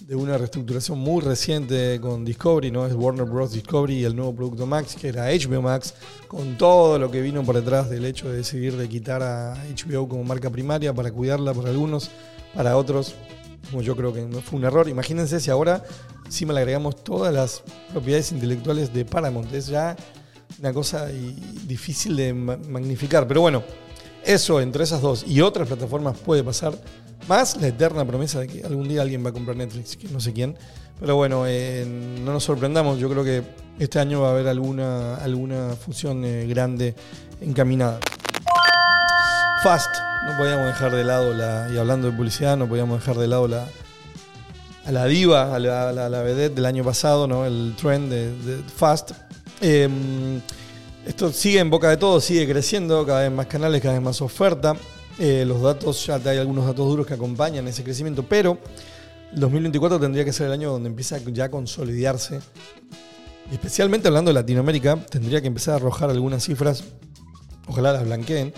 de 0.06 0.14
una 0.14 0.38
reestructuración 0.38 0.98
muy 1.00 1.20
reciente 1.20 2.00
con 2.00 2.24
Discovery, 2.24 2.70
¿no? 2.70 2.86
Es 2.86 2.94
Warner 2.94 3.24
Bros. 3.26 3.52
Discovery 3.52 3.96
y 3.98 4.04
el 4.04 4.14
nuevo 4.14 4.32
producto 4.34 4.64
Max, 4.64 4.94
que 4.94 5.08
era 5.08 5.24
HBO 5.30 5.60
Max, 5.62 5.94
con 6.28 6.56
todo 6.56 6.96
lo 6.98 7.10
que 7.10 7.20
vino 7.20 7.42
por 7.42 7.56
detrás 7.56 7.90
del 7.90 8.04
hecho 8.04 8.28
de 8.30 8.36
decidir 8.36 8.76
de 8.76 8.88
quitar 8.88 9.20
a 9.22 9.54
HBO 9.64 10.08
como 10.08 10.22
marca 10.22 10.48
primaria 10.48 10.94
para 10.94 11.10
cuidarla 11.10 11.52
para 11.52 11.70
algunos, 11.70 12.10
para 12.54 12.76
otros, 12.76 13.14
como 13.68 13.82
yo 13.82 13.96
creo 13.96 14.12
que 14.12 14.24
fue 14.44 14.60
un 14.60 14.64
error. 14.64 14.88
Imagínense 14.88 15.40
si 15.40 15.50
ahora 15.50 15.82
encima 16.24 16.52
le 16.52 16.60
agregamos 16.60 17.02
todas 17.02 17.34
las 17.34 17.64
propiedades 17.90 18.30
intelectuales 18.30 18.94
de 18.94 19.04
Paramount. 19.04 19.52
Es 19.52 19.66
ya 19.66 19.96
una 20.60 20.72
cosa 20.72 21.06
difícil 21.66 22.14
de 22.14 22.32
ma- 22.32 22.56
magnificar. 22.68 23.26
Pero 23.26 23.40
bueno, 23.40 23.64
eso 24.24 24.60
entre 24.60 24.84
esas 24.84 25.02
dos 25.02 25.24
y 25.26 25.40
otras 25.40 25.66
plataformas 25.66 26.16
puede 26.16 26.44
pasar. 26.44 26.78
Más 27.28 27.56
la 27.60 27.68
eterna 27.68 28.04
promesa 28.04 28.40
de 28.40 28.46
que 28.46 28.64
algún 28.64 28.88
día 28.88 29.02
alguien 29.02 29.24
va 29.24 29.30
a 29.30 29.32
comprar 29.32 29.56
Netflix, 29.56 29.96
que 29.96 30.08
no 30.08 30.20
sé 30.20 30.32
quién. 30.32 30.56
Pero 31.00 31.16
bueno, 31.16 31.44
eh, 31.46 31.84
no 32.24 32.32
nos 32.32 32.44
sorprendamos. 32.44 32.98
Yo 32.98 33.10
creo 33.10 33.24
que 33.24 33.42
este 33.78 33.98
año 33.98 34.22
va 34.22 34.28
a 34.28 34.30
haber 34.32 34.48
alguna, 34.48 35.16
alguna 35.16 35.74
fusión 35.74 36.24
eh, 36.24 36.46
grande 36.46 36.94
encaminada. 37.40 37.98
Fast, 39.62 39.90
no 40.26 40.36
podíamos 40.38 40.66
dejar 40.66 40.92
de 40.92 41.04
lado 41.04 41.34
la. 41.34 41.68
Y 41.72 41.78
hablando 41.78 42.10
de 42.10 42.16
publicidad, 42.16 42.56
no 42.56 42.68
podíamos 42.68 43.00
dejar 43.00 43.16
de 43.16 43.26
lado 43.26 43.48
la. 43.48 43.66
A 44.84 44.92
la 44.92 45.04
diva, 45.06 45.52
a 45.52 45.58
la, 45.58 45.92
la, 45.92 46.22
vedette 46.22 46.54
del 46.54 46.64
año 46.64 46.84
pasado, 46.84 47.26
¿no? 47.26 47.44
El 47.44 47.74
trend 47.76 48.08
de, 48.08 48.62
Fast. 48.76 49.10
Eh, 49.60 49.88
esto 51.04 51.32
sigue 51.32 51.58
en 51.58 51.70
boca 51.70 51.90
de 51.90 51.96
todos, 51.96 52.24
sigue 52.24 52.48
creciendo, 52.48 53.04
cada 53.04 53.22
vez 53.22 53.32
más 53.32 53.46
canales, 53.46 53.82
cada 53.82 53.94
vez 53.94 54.02
más 54.02 54.22
oferta. 54.22 54.76
Eh, 55.18 55.44
los 55.46 55.62
datos, 55.62 56.04
ya 56.06 56.16
hay 56.16 56.38
algunos 56.38 56.66
datos 56.66 56.86
duros 56.86 57.06
que 57.06 57.14
acompañan 57.14 57.66
ese 57.68 57.82
crecimiento, 57.82 58.22
pero 58.22 58.58
el 59.32 59.40
2024 59.40 59.98
tendría 59.98 60.24
que 60.24 60.32
ser 60.32 60.46
el 60.46 60.52
año 60.52 60.70
donde 60.70 60.88
empieza 60.88 61.18
ya 61.18 61.44
a 61.44 61.50
consolidarse. 61.50 62.40
Especialmente 63.50 64.08
hablando 64.08 64.30
de 64.30 64.34
Latinoamérica, 64.34 64.96
tendría 64.96 65.40
que 65.40 65.46
empezar 65.46 65.74
a 65.74 65.76
arrojar 65.76 66.10
algunas 66.10 66.44
cifras, 66.44 66.84
ojalá 67.66 67.92
las 67.92 68.04
blanqueen, 68.04 68.52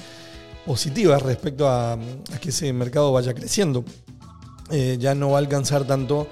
positivas 0.66 1.22
respecto 1.22 1.68
a, 1.68 1.98
que 2.40 2.48
ese 2.48 2.72
mercado 2.72 3.12
vaya 3.12 3.34
creciendo. 3.34 3.84
Eh, 4.70 4.96
ya 4.98 5.14
no 5.14 5.30
va 5.30 5.36
a 5.36 5.40
alcanzar 5.40 5.84
tanto 5.84 6.26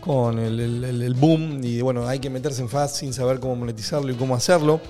con 0.00 0.38
el, 0.38 1.14
boom 1.14 1.60
y 1.62 1.80
bueno, 1.80 2.06
hay 2.06 2.18
que 2.18 2.30
meterse 2.30 2.62
en 2.62 2.68
fast 2.68 2.96
sin 2.96 3.12
saber 3.12 3.40
cómo 3.40 3.56
monetizarlo 3.56 4.10
y 4.10 4.14
cómo 4.14 4.34
hacerlo. 4.34 4.80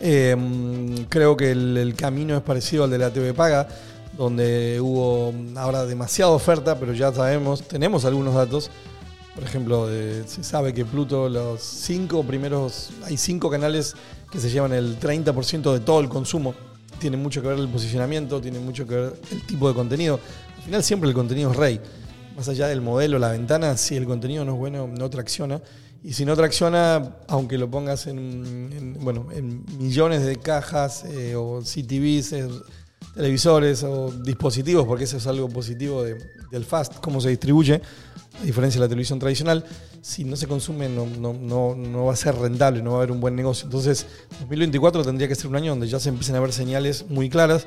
Eh, 0.00 0.36
creo 1.08 1.36
que 1.36 1.52
el 1.52 1.94
camino 1.96 2.36
es 2.36 2.42
parecido 2.42 2.84
al 2.84 2.90
de 2.90 2.98
la 2.98 3.12
TV 3.12 3.34
Paga, 3.34 3.68
donde 4.16 4.80
hubo 4.80 5.32
ahora 5.56 5.86
demasiada 5.86 6.32
oferta, 6.32 6.78
pero 6.78 6.92
ya 6.92 7.12
sabemos, 7.12 7.62
tenemos 7.62 8.04
algunos 8.04 8.34
datos. 8.34 8.70
Por 9.34 9.44
ejemplo, 9.44 9.88
se 9.88 10.44
sabe 10.44 10.74
que 10.74 10.84
Pluto, 10.84 11.28
los 11.28 11.62
cinco 11.62 12.22
primeros, 12.22 12.90
hay 13.04 13.16
cinco 13.16 13.48
canales 13.48 13.94
que 14.30 14.38
se 14.38 14.50
llevan 14.50 14.72
el 14.72 15.00
30% 15.00 15.72
de 15.72 15.80
todo 15.80 16.00
el 16.00 16.08
consumo. 16.08 16.54
Tiene 16.98 17.16
mucho 17.16 17.40
que 17.40 17.48
ver 17.48 17.58
el 17.58 17.68
posicionamiento, 17.68 18.40
tiene 18.40 18.58
mucho 18.58 18.86
que 18.86 18.94
ver 18.94 19.20
el 19.30 19.46
tipo 19.46 19.68
de 19.68 19.74
contenido. 19.74 20.20
Al 20.58 20.62
final 20.62 20.82
siempre 20.82 21.08
el 21.08 21.14
contenido 21.14 21.50
es 21.50 21.56
rey. 21.56 21.80
Más 22.36 22.48
allá 22.48 22.66
del 22.68 22.82
modelo, 22.82 23.18
la 23.18 23.30
ventana, 23.30 23.76
si 23.76 23.96
el 23.96 24.06
contenido 24.06 24.44
no 24.44 24.52
es 24.52 24.58
bueno, 24.58 24.86
no 24.86 25.08
tracciona. 25.08 25.62
Y 26.04 26.14
si 26.14 26.24
no 26.24 26.36
tracciona, 26.36 27.16
aunque 27.28 27.56
lo 27.58 27.70
pongas 27.70 28.06
en, 28.08 28.18
en, 28.18 28.96
bueno, 29.00 29.28
en 29.32 29.64
millones 29.78 30.24
de 30.24 30.36
cajas 30.36 31.04
eh, 31.04 31.36
o 31.36 31.60
CTVs, 31.60 32.34
televisores 33.14 33.82
o 33.84 34.10
dispositivos, 34.10 34.86
porque 34.86 35.04
eso 35.04 35.16
es 35.18 35.26
algo 35.26 35.48
positivo 35.48 36.02
de- 36.02 36.16
del 36.50 36.64
fast, 36.64 36.94
cómo 37.00 37.20
se 37.20 37.28
distribuye, 37.28 37.80
a 38.40 38.44
diferencia 38.44 38.80
de 38.80 38.86
la 38.86 38.88
televisión 38.88 39.18
tradicional, 39.18 39.64
si 40.00 40.24
no 40.24 40.34
se 40.36 40.46
consume 40.46 40.88
no, 40.88 41.06
no, 41.06 41.32
no, 41.34 41.74
no 41.76 42.06
va 42.06 42.12
a 42.14 42.16
ser 42.16 42.34
rentable, 42.34 42.82
no 42.82 42.90
va 42.92 42.96
a 42.96 42.98
haber 43.00 43.12
un 43.12 43.20
buen 43.20 43.36
negocio. 43.36 43.66
Entonces, 43.66 44.06
2024 44.40 45.04
tendría 45.04 45.28
que 45.28 45.34
ser 45.34 45.46
un 45.48 45.56
año 45.56 45.72
donde 45.72 45.86
ya 45.86 46.00
se 46.00 46.08
empiecen 46.08 46.34
a 46.36 46.40
ver 46.40 46.52
señales 46.52 47.04
muy 47.08 47.28
claras. 47.28 47.66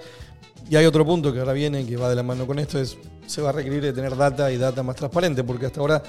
Y 0.69 0.75
hay 0.75 0.85
otro 0.85 1.05
punto 1.05 1.31
que 1.31 1.39
ahora 1.39 1.53
viene, 1.53 1.85
que 1.85 1.95
va 1.95 2.09
de 2.09 2.15
la 2.15 2.23
mano 2.23 2.47
con 2.47 2.57
esto, 2.59 2.79
es 2.79 2.97
se 3.27 3.41
va 3.41 3.49
a 3.49 3.51
requerir 3.53 3.81
de 3.83 3.93
tener 3.93 4.17
data 4.17 4.51
y 4.51 4.57
data 4.57 4.81
más 4.83 4.95
transparente, 4.95 5.43
porque 5.43 5.67
hasta 5.67 5.79
ahora 5.79 6.01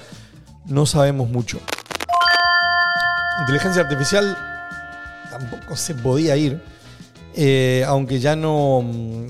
no 0.65 0.85
sabemos 0.85 1.29
mucho. 1.29 1.59
Inteligencia 3.41 3.83
artificial 3.83 4.35
tampoco 5.29 5.75
se 5.75 5.93
podía 5.93 6.35
ir, 6.35 6.59
eh, 7.37 7.85
aunque 7.87 8.19
ya 8.19 8.35
no, 8.35 8.81
mm, 8.81 9.27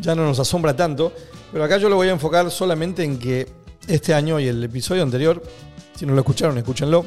ya 0.00 0.14
no 0.14 0.24
nos 0.24 0.38
asombra 0.38 0.74
tanto. 0.74 1.12
Pero 1.52 1.64
acá 1.64 1.76
yo 1.76 1.88
lo 1.88 1.96
voy 1.96 2.08
a 2.08 2.12
enfocar 2.12 2.50
solamente 2.50 3.04
en 3.04 3.18
que 3.18 3.46
este 3.86 4.14
año 4.14 4.40
y 4.40 4.48
el 4.48 4.64
episodio 4.64 5.02
anterior, 5.02 5.42
si 5.94 6.06
no 6.06 6.14
lo 6.14 6.20
escucharon, 6.20 6.56
escúchenlo, 6.58 7.04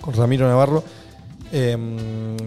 con 0.00 0.14
Ramiro 0.14 0.48
Navarro, 0.48 0.84
eh, 1.52 1.76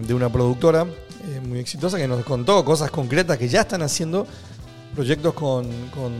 de 0.06 0.14
una 0.14 0.30
productora 0.30 0.82
eh, 0.82 1.40
muy 1.46 1.58
exitosa 1.58 1.98
que 1.98 2.08
nos 2.08 2.24
contó 2.24 2.64
cosas 2.64 2.90
concretas 2.90 3.38
que 3.38 3.48
ya 3.48 3.60
están 3.60 3.82
haciendo 3.82 4.26
proyectos 4.94 5.34
con, 5.34 5.66
con 5.94 6.12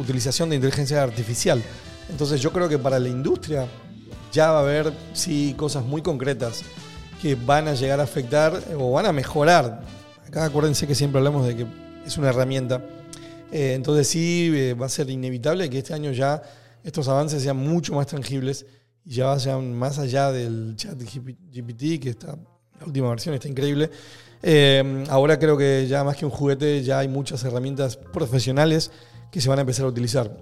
utilización 0.00 0.50
de 0.50 0.56
inteligencia 0.56 1.02
artificial. 1.02 1.62
Entonces 2.08 2.40
yo 2.40 2.52
creo 2.52 2.68
que 2.68 2.78
para 2.78 2.98
la 2.98 3.08
industria 3.08 3.66
ya 4.32 4.50
va 4.52 4.58
a 4.58 4.62
haber, 4.62 4.92
sí, 5.12 5.54
cosas 5.56 5.84
muy 5.84 6.02
concretas 6.02 6.62
que 7.20 7.34
van 7.34 7.68
a 7.68 7.74
llegar 7.74 8.00
a 8.00 8.04
afectar 8.04 8.60
o 8.78 8.92
van 8.92 9.06
a 9.06 9.12
mejorar. 9.12 9.82
Acá 10.26 10.44
acuérdense 10.44 10.86
que 10.86 10.94
siempre 10.94 11.18
hablamos 11.18 11.46
de 11.46 11.56
que 11.56 11.66
es 12.04 12.18
una 12.18 12.30
herramienta. 12.30 12.82
Eh, 13.52 13.74
entonces 13.74 14.08
sí, 14.08 14.50
eh, 14.54 14.74
va 14.74 14.86
a 14.86 14.88
ser 14.88 15.08
inevitable 15.08 15.70
que 15.70 15.78
este 15.78 15.94
año 15.94 16.10
ya 16.12 16.42
estos 16.82 17.08
avances 17.08 17.42
sean 17.42 17.56
mucho 17.56 17.94
más 17.94 18.08
tangibles 18.08 18.66
y 19.04 19.14
ya 19.14 19.26
vayan 19.26 19.72
más 19.72 19.98
allá 19.98 20.32
del 20.32 20.74
chat 20.76 21.00
GPT, 21.00 22.00
que 22.00 22.10
está, 22.10 22.36
la 22.78 22.86
última 22.86 23.08
versión 23.10 23.34
está 23.34 23.48
increíble. 23.48 23.90
Eh, 24.42 25.04
ahora 25.08 25.38
creo 25.38 25.56
que 25.56 25.86
ya 25.88 26.02
más 26.04 26.16
que 26.16 26.24
un 26.24 26.30
juguete, 26.30 26.82
ya 26.82 26.98
hay 26.98 27.08
muchas 27.08 27.42
herramientas 27.44 27.96
profesionales 27.96 28.90
que 29.30 29.40
se 29.40 29.48
van 29.48 29.58
a 29.58 29.62
empezar 29.62 29.84
a 29.84 29.88
utilizar. 29.88 30.36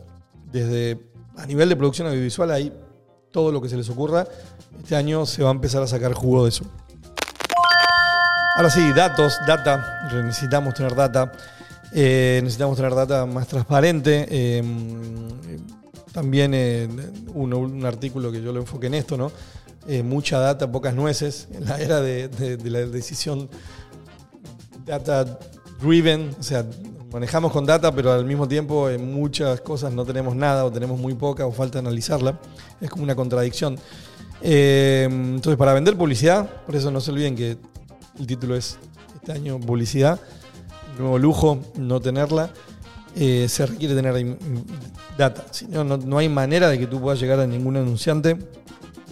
Desde 0.50 0.98
a 1.36 1.46
nivel 1.46 1.68
de 1.68 1.76
producción 1.76 2.08
audiovisual 2.08 2.50
hay 2.50 2.72
todo 3.30 3.52
lo 3.52 3.60
que 3.60 3.68
se 3.68 3.76
les 3.76 3.88
ocurra. 3.90 4.26
Este 4.78 4.96
año 4.96 5.26
se 5.26 5.42
va 5.42 5.50
a 5.50 5.52
empezar 5.52 5.82
a 5.82 5.86
sacar 5.86 6.14
jugo 6.14 6.44
de 6.44 6.50
eso. 6.50 6.64
Ahora 8.56 8.70
sí, 8.70 8.92
datos, 8.92 9.40
data. 9.46 10.08
Necesitamos 10.12 10.74
tener 10.74 10.94
data. 10.94 11.32
Eh, 11.92 12.40
necesitamos 12.42 12.76
tener 12.76 12.94
data 12.94 13.26
más 13.26 13.48
transparente. 13.48 14.26
Eh, 14.30 14.62
también 16.14 16.52
eh, 16.54 16.88
un, 17.34 17.84
artículo 17.84 18.30
que 18.30 18.40
yo 18.40 18.52
lo 18.52 18.60
enfoqué 18.60 18.86
en 18.86 18.94
esto, 18.94 19.16
¿no? 19.16 19.32
Eh, 19.88 20.04
mucha 20.04 20.38
data, 20.38 20.70
pocas 20.70 20.94
nueces. 20.94 21.48
En 21.52 21.64
la 21.64 21.80
era 21.80 22.00
de, 22.00 22.30
la 22.62 22.86
decisión 22.86 23.48
data 24.86 25.40
driven, 25.80 26.30
o 26.38 26.42
sea, 26.42 26.64
manejamos 27.12 27.50
con 27.50 27.66
data, 27.66 27.92
pero 27.92 28.12
al 28.12 28.24
mismo 28.24 28.46
tiempo 28.46 28.88
en 28.88 29.12
muchas 29.12 29.60
cosas 29.62 29.92
no 29.92 30.04
tenemos 30.04 30.36
nada 30.36 30.64
o 30.64 30.70
tenemos 30.70 31.00
muy 31.00 31.14
poca 31.14 31.44
o 31.44 31.50
falta 31.50 31.80
analizarla. 31.80 32.38
Es 32.80 32.88
como 32.88 33.02
una 33.02 33.16
contradicción. 33.16 33.76
Eh, 34.40 35.08
entonces, 35.10 35.56
para 35.56 35.74
vender 35.74 35.96
publicidad, 35.96 36.48
por 36.64 36.76
eso 36.76 36.92
no 36.92 37.00
se 37.00 37.10
olviden 37.10 37.34
que 37.34 37.56
el 38.18 38.26
título 38.26 38.56
es 38.56 38.78
este 39.14 39.32
año 39.32 39.58
publicidad, 39.58 40.20
nuevo 40.98 41.18
lujo, 41.18 41.58
no 41.76 42.00
tenerla, 42.00 42.50
eh, 43.16 43.46
se 43.48 43.66
requiere 43.66 43.94
tener 43.94 44.14
im- 44.14 44.36
data. 45.16 45.46
Si 45.50 45.66
no, 45.66 46.18
hay 46.18 46.28
manera 46.28 46.68
de 46.68 46.78
que 46.78 46.86
tú 46.86 47.00
puedas 47.00 47.20
llegar 47.20 47.40
a 47.40 47.46
ningún 47.46 47.76
anunciante, 47.76 48.36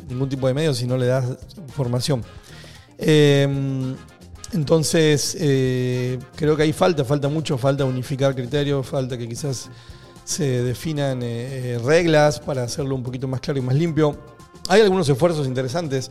ningún 0.09 0.29
tipo 0.29 0.47
de 0.49 0.55
medio, 0.55 0.75
si 0.75 0.87
no 0.87 0.97
le 0.97 1.07
das 1.07 1.25
información. 1.69 2.23
Eh, 2.99 3.95
entonces, 4.53 5.37
eh, 5.41 6.19
creo 6.37 6.57
que 6.57 6.65
ahí 6.65 6.73
falta, 6.73 7.05
falta 7.05 7.29
mucho, 7.29 7.57
falta 7.57 7.85
unificar 7.85 8.35
criterios, 8.35 8.87
falta 8.87 9.17
que 9.17 9.27
quizás 9.29 9.71
se 10.25 10.63
definan 10.63 11.21
eh, 11.23 11.81
reglas 11.83 12.39
para 12.39 12.63
hacerlo 12.63 12.95
un 12.95 13.03
poquito 13.03 13.27
más 13.27 13.41
claro 13.41 13.59
y 13.59 13.63
más 13.63 13.75
limpio. 13.75 14.17
Hay 14.69 14.81
algunos 14.83 15.09
esfuerzos 15.09 15.47
interesantes 15.47 16.11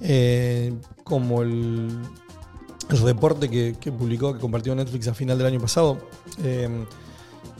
eh, 0.00 0.72
como 1.04 1.42
el, 1.42 1.88
el 2.90 2.98
reporte 2.98 3.48
que, 3.48 3.76
que 3.80 3.92
publicó, 3.92 4.34
que 4.34 4.40
compartió 4.40 4.74
Netflix 4.74 5.08
a 5.08 5.14
final 5.14 5.38
del 5.38 5.46
año 5.46 5.60
pasado. 5.60 5.98
eh, 6.42 6.68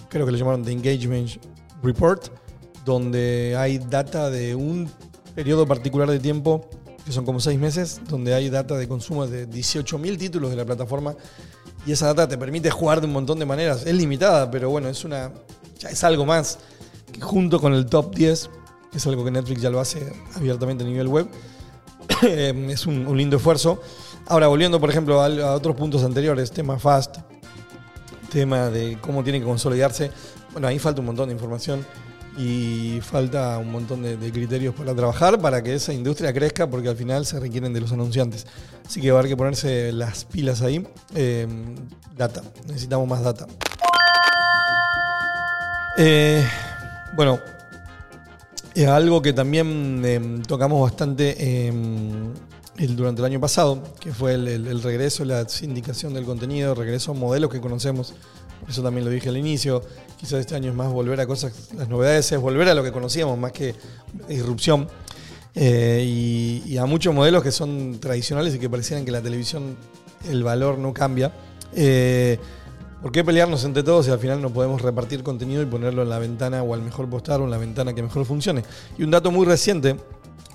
creo 0.08 0.24
que 0.24 0.32
lo 0.32 0.38
llamaron 0.38 0.64
The 0.64 0.72
Engagement 0.72 1.30
Report, 1.82 2.28
donde 2.84 3.54
hay 3.58 3.78
data 3.78 4.30
de 4.30 4.54
un 4.54 4.90
periodo 5.34 5.66
particular 5.66 6.10
de 6.10 6.18
tiempo, 6.18 6.68
que 7.04 7.12
son 7.12 7.24
como 7.24 7.40
seis 7.40 7.58
meses, 7.58 8.00
donde 8.08 8.34
hay 8.34 8.48
data 8.50 8.76
de 8.76 8.88
consumo 8.88 9.26
de 9.26 9.48
18.000 9.48 10.18
títulos 10.18 10.50
de 10.50 10.56
la 10.56 10.64
plataforma. 10.64 11.14
Y 11.86 11.92
esa 11.92 12.06
data 12.06 12.28
te 12.28 12.36
permite 12.36 12.70
jugar 12.70 13.00
de 13.00 13.06
un 13.06 13.12
montón 13.12 13.38
de 13.38 13.46
maneras. 13.46 13.86
Es 13.86 13.94
limitada, 13.94 14.50
pero 14.50 14.68
bueno, 14.70 14.88
es 14.88 15.04
una 15.04 15.32
ya 15.78 15.88
es 15.88 16.04
algo 16.04 16.26
más 16.26 16.58
que 17.12 17.20
junto 17.20 17.60
con 17.60 17.72
el 17.72 17.86
top 17.86 18.14
10, 18.14 18.50
que 18.90 18.98
es 18.98 19.06
algo 19.06 19.24
que 19.24 19.30
Netflix 19.30 19.62
ya 19.62 19.70
lo 19.70 19.80
hace 19.80 20.12
abiertamente 20.34 20.84
a 20.84 20.86
nivel 20.86 21.08
web, 21.08 21.28
es 22.70 22.86
un, 22.86 23.16
lindo 23.16 23.36
esfuerzo. 23.36 23.80
Ahora, 24.26 24.48
volviendo, 24.48 24.80
por 24.80 24.90
ejemplo, 24.90 25.22
a, 25.22 25.54
otros 25.54 25.76
puntos 25.76 26.04
anteriores, 26.04 26.50
tema 26.50 26.78
Fast, 26.78 27.18
tema 28.30 28.70
de 28.70 28.98
cómo 29.00 29.22
tiene 29.22 29.40
que 29.40 29.46
consolidarse. 29.46 30.10
Bueno, 30.52 30.68
ahí 30.68 30.78
falta 30.78 31.00
un 31.00 31.06
montón 31.06 31.28
de 31.28 31.34
información 31.34 31.84
y 32.36 33.00
falta 33.02 33.58
un 33.58 33.72
montón 33.72 34.02
de, 34.02 34.16
criterios 34.32 34.74
para 34.74 34.94
trabajar 34.94 35.40
para 35.40 35.62
que 35.62 35.74
esa 35.74 35.92
industria 35.92 36.32
crezca, 36.32 36.68
porque 36.68 36.88
al 36.88 36.96
final 36.96 37.26
se 37.26 37.40
requieren 37.40 37.72
de 37.72 37.80
los 37.80 37.92
anunciantes. 37.92 38.46
Así 38.86 39.00
que 39.00 39.10
va 39.10 39.18
a 39.18 39.20
haber 39.20 39.30
que 39.30 39.36
ponerse 39.36 39.92
las 39.92 40.24
pilas 40.24 40.62
ahí. 40.62 40.86
Eh, 41.14 41.46
data, 42.16 42.42
necesitamos 42.66 43.08
más 43.08 43.22
data. 43.22 43.46
Eh, 45.96 46.46
bueno, 47.14 47.40
es 48.82 48.88
algo 48.88 49.22
que 49.22 49.32
también 49.32 50.02
eh, 50.04 50.42
tocamos 50.46 50.80
bastante 50.82 51.36
eh, 51.38 51.72
el- 52.78 52.96
durante 52.96 53.20
el 53.20 53.24
año 53.26 53.40
pasado, 53.40 53.82
que 54.00 54.12
fue 54.12 54.34
el, 54.34 54.82
regreso, 54.82 55.24
la 55.24 55.48
sindicación 55.48 56.14
del 56.14 56.24
contenido, 56.24 56.74
regreso 56.74 57.12
a 57.12 57.14
modelos 57.14 57.50
que 57.50 57.60
conocemos. 57.60 58.14
Eso 58.68 58.82
también 58.82 59.04
lo 59.04 59.10
dije 59.10 59.28
al 59.28 59.36
inicio. 59.36 59.82
Quizás 60.18 60.40
este 60.40 60.54
año 60.54 60.70
es 60.70 60.76
más 60.76 60.92
volver 60.92 61.20
a 61.20 61.26
cosas, 61.26 61.70
las 61.76 61.88
novedades, 61.88 62.30
es 62.32 62.40
volver 62.40 62.68
a 62.68 62.74
lo 62.74 62.82
que 62.82 62.92
conocíamos 62.92 63.38
más 63.38 63.52
que 63.52 63.74
disrupción. 64.28 64.88
Eh, 65.54 66.62
y, 66.66 66.76
a 66.76 66.86
muchos 66.86 67.12
modelos 67.14 67.42
que 67.42 67.50
son 67.50 67.98
tradicionales 68.00 68.54
y 68.54 68.58
que 68.58 68.70
parecieran 68.70 69.04
que 69.04 69.10
la 69.10 69.20
televisión, 69.22 69.76
el 70.28 70.44
valor 70.44 70.78
no 70.78 70.92
cambia. 70.92 71.32
¿Por 73.02 73.12
qué 73.12 73.22
pelearnos 73.22 73.64
entre 73.64 73.84
todos 73.84 74.06
si 74.06 74.10
al 74.10 74.18
final 74.18 74.42
no 74.42 74.50
podemos 74.50 74.82
repartir 74.82 75.22
contenido 75.22 75.62
y 75.62 75.66
ponerlo 75.66 76.02
en 76.02 76.08
la 76.08 76.18
ventana 76.18 76.64
o 76.64 76.74
al 76.74 76.82
mejor 76.82 77.08
postar 77.08 77.40
o 77.40 77.44
en 77.44 77.50
la 77.50 77.58
ventana 77.58 77.94
que 77.94 78.02
mejor 78.02 78.24
funcione? 78.24 78.64
Y 78.98 79.04
un 79.04 79.10
dato 79.12 79.30
muy 79.30 79.46
reciente 79.46 79.96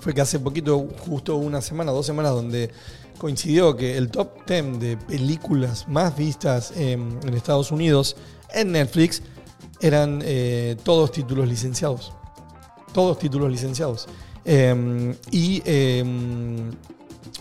fue 0.01 0.13
que 0.13 0.19
hace 0.19 0.39
poquito, 0.39 0.85
justo 0.99 1.37
una 1.37 1.61
semana, 1.61 1.93
dos 1.93 2.05
semanas, 2.05 2.33
donde 2.33 2.69
coincidió 3.17 3.77
que 3.77 3.95
el 3.97 4.09
top 4.09 4.45
10 4.45 4.79
de 4.79 4.97
películas 4.97 5.87
más 5.87 6.17
vistas 6.17 6.73
en, 6.75 7.17
Estados 7.33 7.71
Unidos 7.71 8.17
en 8.53 8.73
Netflix 8.73 9.21
eran 9.79 10.21
eh, 10.25 10.75
todos 10.83 11.13
títulos 11.13 11.47
licenciados. 11.47 12.11
Todos 12.91 13.19
títulos 13.19 13.49
licenciados. 13.49 14.07
Eh, 14.43 15.15
y 15.31 15.61
eh, 15.63 16.03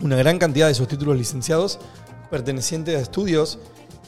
una 0.00 0.16
gran 0.16 0.38
cantidad 0.38 0.66
de 0.66 0.73
esos 0.73 0.87
títulos 0.87 1.16
licenciados 1.16 1.80
pertenecientes 2.30 2.97
a 2.97 3.00
estudios 3.00 3.59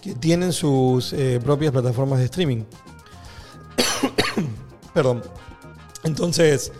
que 0.04 0.14
tienen 0.14 0.52
sus 0.52 1.14
eh, 1.14 1.40
propias 1.42 1.72
plataformas 1.72 2.18
de 2.18 2.26
streaming. 2.26 2.64
Perdón. 4.94 5.22
Entonces, 6.02 6.72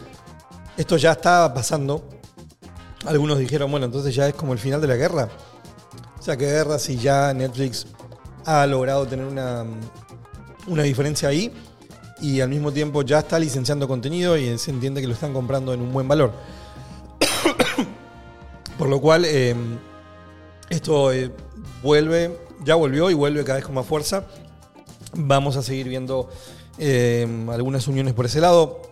esto 0.77 0.99
ya 0.99 1.13
está 1.13 1.55
pasando. 1.55 2.07
Algunos 3.07 3.39
dijeron, 3.39 3.71
bueno, 3.71 3.87
entonces 3.87 4.15
ya 4.15 4.29
es 4.29 4.35
como 4.35 4.53
el 4.53 4.59
final 4.59 4.79
de 4.83 4.89
la 4.89 4.97
guerra. 4.97 5.31
O 6.19 6.23
sea, 6.23 6.37
¿qué 6.37 6.45
guerra 6.45 6.79
si 6.79 6.99
ya 6.99 7.33
Netflix 7.33 7.87
ha 8.45 8.67
logrado 8.67 9.07
tener 9.07 9.25
una, 9.25 9.65
una 10.67 10.83
diferencia 10.83 11.31
ahí 11.31 11.51
y 12.21 12.43
al 12.43 12.51
mismo 12.51 12.73
tiempo 12.73 13.01
ya 13.01 13.21
está 13.21 13.39
licenciando 13.39 13.89
contenido 13.89 14.37
y 14.37 14.59
se 14.59 14.71
entiende 14.71 15.01
que 15.01 15.07
lo 15.07 15.15
están 15.15 15.33
comprando 15.33 15.73
en 15.73 15.81
un 15.81 15.95
buen 15.95 16.07
valor? 16.07 16.31
Por 18.79 18.91
lo 18.91 19.01
cual, 19.01 19.25
eh, 19.25 19.57
esto 20.69 21.11
eh, 21.11 21.31
vuelve, 21.83 22.44
ya 22.65 22.75
volvió 22.75 23.11
y 23.11 23.15
vuelve 23.15 23.43
cada 23.45 23.57
vez 23.57 23.65
con 23.65 23.75
más 23.75 23.87
fuerza. 23.87 24.27
Vamos 25.15 25.57
a 25.57 25.63
seguir 25.63 25.89
viendo 25.89 26.29
eh, 26.79 27.27
algunas 27.51 27.87
uniones 27.89 28.15
por 28.15 28.27
ese 28.27 28.41
lado. 28.41 28.83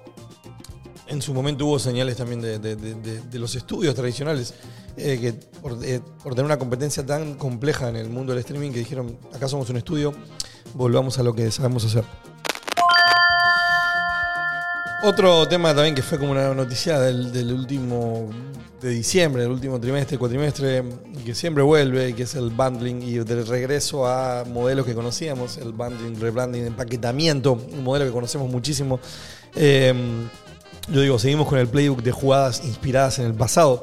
En 1.09 1.21
su 1.21 1.35
momento 1.35 1.67
hubo 1.67 1.79
señales 1.79 2.17
también 2.17 2.41
de, 2.41 3.39
los 3.39 3.55
estudios 3.55 3.95
tradicionales 3.95 4.55
eh, 4.97 5.19
que 5.21 5.33
por, 5.61 5.77
eh, 5.85 6.01
por 6.23 6.35
tener 6.35 6.47
una 6.47 6.59
competencia 6.59 7.05
tan 7.05 7.35
compleja 7.35 7.89
en 7.89 7.97
el 7.97 8.09
mundo 8.09 8.33
del 8.33 8.41
streaming 8.41 8.71
que 8.71 8.79
dijeron, 8.79 9.19
acá 9.35 9.47
somos 9.47 9.69
un 9.69 9.77
estudio, 9.77 10.15
volvamos 10.75 11.19
a 11.19 11.23
lo 11.23 11.35
que 11.35 11.51
sabemos 11.51 11.85
hacer. 11.85 12.05
Otro 15.05 15.49
tema 15.49 15.75
también 15.75 15.97
que 15.97 16.03
fue 16.03 16.17
como 16.17 16.31
una 16.31 16.55
noticia 16.55 17.01
del, 17.01 17.53
último 17.53 18.31
de 18.81 18.91
diciembre, 18.91 19.43
del 19.43 19.51
último 19.51 19.81
trimestre, 19.81 20.17
cuatrimestre, 20.17 20.85
que 21.27 21.35
siempre 21.35 21.61
vuelve, 21.65 22.15
que 22.15 22.23
es 22.23 22.37
el 22.37 22.51
bundling 22.51 23.03
y 23.03 23.15
del 23.19 23.45
regreso 23.45 24.07
a 24.07 24.45
modelos 24.45 24.87
que 24.87 24.95
conocíamos, 24.95 25.57
el 25.57 25.73
bundling, 25.73 26.21
rebranding, 26.21 26.67
empaquetamiento, 26.67 27.55
un 27.55 27.83
modelo 27.83 28.05
que 28.05 28.13
conocemos 28.13 28.49
muchísimo. 28.49 29.01
Eh, 29.57 29.93
yo 30.87 31.01
digo, 31.01 31.19
seguimos 31.19 31.49
con 31.49 31.59
el 31.59 31.67
playbook 31.67 32.01
de 32.01 32.13
jugadas 32.13 32.63
inspiradas 32.65 33.19
en 33.19 33.27
el 33.27 33.35
pasado. 33.35 33.83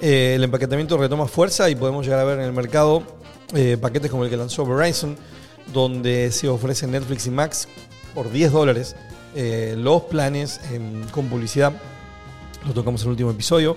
Eh, 0.00 0.34
el 0.36 0.44
empaquetamiento 0.44 0.96
retoma 0.96 1.26
fuerza 1.26 1.68
y 1.68 1.74
podemos 1.74 2.04
llegar 2.06 2.20
a 2.20 2.24
ver 2.24 2.38
en 2.38 2.44
el 2.44 2.52
mercado 2.52 3.02
eh, 3.56 3.76
paquetes 3.76 4.08
como 4.08 4.22
el 4.22 4.30
que 4.30 4.36
lanzó 4.36 4.64
Verizon, 4.64 5.16
donde 5.72 6.30
se 6.30 6.48
ofrecen 6.48 6.92
Netflix 6.92 7.26
y 7.26 7.30
Max 7.30 7.66
por 8.14 8.30
10 8.30 8.52
dólares 8.52 8.94
eh, 9.34 9.74
los 9.76 10.02
planes 10.02 10.60
con 11.10 11.26
publicidad. 11.28 11.72
Lo 12.66 12.74
tocamos 12.74 13.00
en 13.02 13.06
el 13.06 13.10
último 13.12 13.30
episodio. 13.30 13.76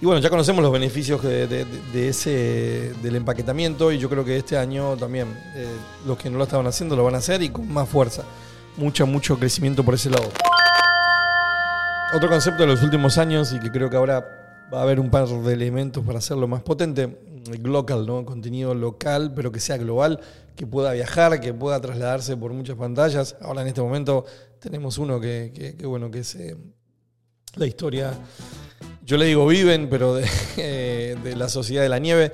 Y 0.00 0.04
bueno, 0.04 0.20
ya 0.20 0.28
conocemos 0.28 0.62
los 0.62 0.72
beneficios 0.72 1.22
de, 1.22 2.08
ese, 2.08 2.92
del 3.02 3.16
empaquetamiento 3.16 3.90
y 3.90 3.98
yo 3.98 4.10
creo 4.10 4.26
que 4.26 4.36
este 4.36 4.58
año 4.58 4.94
también 4.96 5.28
eh, 5.54 5.68
los 6.06 6.18
que 6.18 6.28
no 6.28 6.36
lo 6.36 6.44
estaban 6.44 6.66
haciendo 6.66 6.94
lo 6.96 7.04
van 7.04 7.14
a 7.14 7.18
hacer 7.18 7.42
y 7.42 7.48
con 7.48 7.72
más 7.72 7.88
fuerza. 7.88 8.22
Mucho, 8.76 9.06
mucho 9.06 9.38
crecimiento 9.38 9.82
por 9.82 9.94
ese 9.94 10.10
lado. 10.10 10.30
Otro 12.14 12.28
concepto 12.28 12.62
de 12.62 12.68
los 12.68 12.82
últimos 12.82 13.16
años 13.16 13.54
y 13.54 13.58
que 13.58 13.70
creo 13.70 13.88
que 13.88 13.96
ahora 13.96 14.68
va 14.72 14.80
a 14.80 14.82
haber 14.82 15.00
un 15.00 15.08
par 15.08 15.26
de 15.26 15.52
elementos 15.54 16.04
para 16.04 16.18
hacerlo 16.18 16.46
más 16.46 16.60
potente, 16.60 17.16
local, 17.62 18.06
¿no? 18.06 18.24
Contenido 18.24 18.74
local, 18.74 19.32
pero 19.34 19.50
que 19.52 19.60
sea 19.60 19.76
global, 19.76 20.20
que 20.54 20.66
pueda 20.66 20.92
viajar, 20.92 21.40
que 21.40 21.52
pueda 21.54 21.80
trasladarse 21.80 22.36
por 22.36 22.52
muchas 22.52 22.76
pantallas. 22.76 23.36
Ahora 23.40 23.62
en 23.62 23.68
este 23.68 23.80
momento 23.80 24.24
tenemos 24.60 24.98
uno 24.98 25.20
que, 25.20 25.74
que- 25.78 25.86
bueno, 25.86 26.10
que 26.10 26.20
es 26.20 26.34
eh, 26.34 26.56
la 27.56 27.66
historia, 27.66 28.12
yo 29.04 29.16
le 29.16 29.26
digo 29.26 29.46
Viven, 29.46 29.88
pero 29.88 30.14
de, 30.14 30.26
eh, 30.56 31.16
de 31.22 31.36
la 31.36 31.48
Sociedad 31.48 31.82
de 31.82 31.88
la 31.88 31.98
Nieve, 31.98 32.32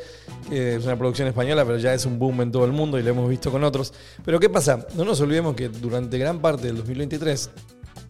que 0.49 0.77
es 0.77 0.85
una 0.85 0.97
producción 0.97 1.29
española, 1.29 1.65
pero 1.65 1.79
ya 1.79 1.93
es 1.95 2.07
un 2.07 2.19
boom 2.19 2.41
en 2.41 2.51
todo 2.53 2.65
el 2.65 2.73
mundo 2.73 2.99
y 2.99 3.03
lo 3.03 3.11
hemos 3.11 3.29
visto 3.29 3.51
con 3.53 3.63
otros. 3.65 3.93
Pero 4.25 4.41
¿qué 4.41 4.49
pasa? 4.49 4.87
No 4.97 5.05
nos 5.05 5.21
olvidemos 5.21 5.55
que 5.55 5.69
durante 5.69 6.19
gran 6.19 6.41
parte 6.41 6.67
del 6.67 6.77
2023 6.77 7.51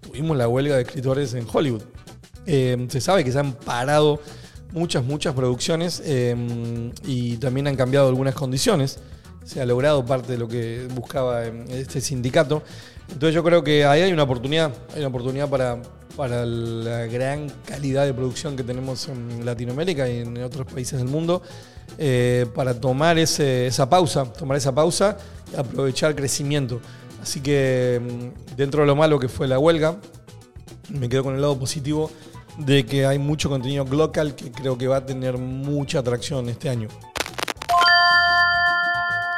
tuvimos 0.00 0.36
la 0.36 0.48
huelga 0.48 0.76
de 0.76 0.82
escritores 0.82 1.34
en 1.34 1.46
Hollywood. 1.52 1.82
Eh, 2.46 2.86
se 2.88 3.00
sabe 3.00 3.22
que 3.24 3.30
se 3.32 3.38
han 3.38 3.52
parado 3.52 4.20
muchas, 4.72 5.04
muchas 5.04 5.34
producciones 5.34 6.02
eh, 6.04 6.34
y 7.04 7.36
también 7.36 7.66
han 7.68 7.76
cambiado 7.76 8.08
algunas 8.08 8.34
condiciones. 8.34 8.98
Se 9.44 9.60
ha 9.60 9.66
logrado 9.66 10.04
parte 10.04 10.32
de 10.32 10.38
lo 10.38 10.48
que 10.48 10.86
buscaba 10.94 11.44
eh, 11.46 11.64
este 11.70 12.00
sindicato. 12.00 12.62
Entonces 13.12 13.34
yo 13.34 13.42
creo 13.42 13.62
que 13.64 13.84
ahí 13.84 14.02
hay 14.02 14.12
una 14.12 14.22
oportunidad, 14.22 14.72
hay 14.94 15.00
una 15.00 15.08
oportunidad 15.08 15.48
para, 15.48 15.82
para 16.16 16.46
la 16.46 17.06
gran 17.06 17.48
calidad 17.66 18.04
de 18.06 18.14
producción 18.14 18.56
que 18.56 18.62
tenemos 18.62 19.08
en 19.08 19.44
Latinoamérica 19.44 20.08
y 20.08 20.18
en 20.20 20.42
otros 20.42 20.66
países 20.72 20.98
del 20.98 21.08
mundo, 21.08 21.42
eh, 21.98 22.46
para 22.54 22.72
tomar 22.80 23.18
ese- 23.18 23.66
esa 23.66 23.88
pausa, 23.90 24.24
tomar 24.32 24.56
esa 24.56 24.74
pausa 24.74 25.18
y 25.52 25.56
aprovechar 25.56 26.14
crecimiento. 26.14 26.80
Así 27.20 27.40
que 27.40 28.00
mm, 28.00 28.56
dentro 28.56 28.80
de 28.82 28.86
lo 28.86 28.96
malo 28.96 29.18
que 29.18 29.28
fue 29.28 29.46
la 29.46 29.58
huelga, 29.58 29.96
me 30.88 31.08
quedo 31.08 31.24
con 31.24 31.34
el 31.34 31.40
lado 31.40 31.58
positivo 31.58 32.10
de 32.58 32.84
que 32.84 33.06
hay 33.06 33.18
mucho 33.18 33.48
contenido 33.48 33.84
local 33.84 34.34
que 34.34 34.50
creo 34.50 34.76
que 34.76 34.86
va 34.86 34.98
a 34.98 35.06
tener 35.06 35.38
mucha 35.38 36.00
atracción 36.00 36.48
este 36.48 36.68
año. 36.68 36.88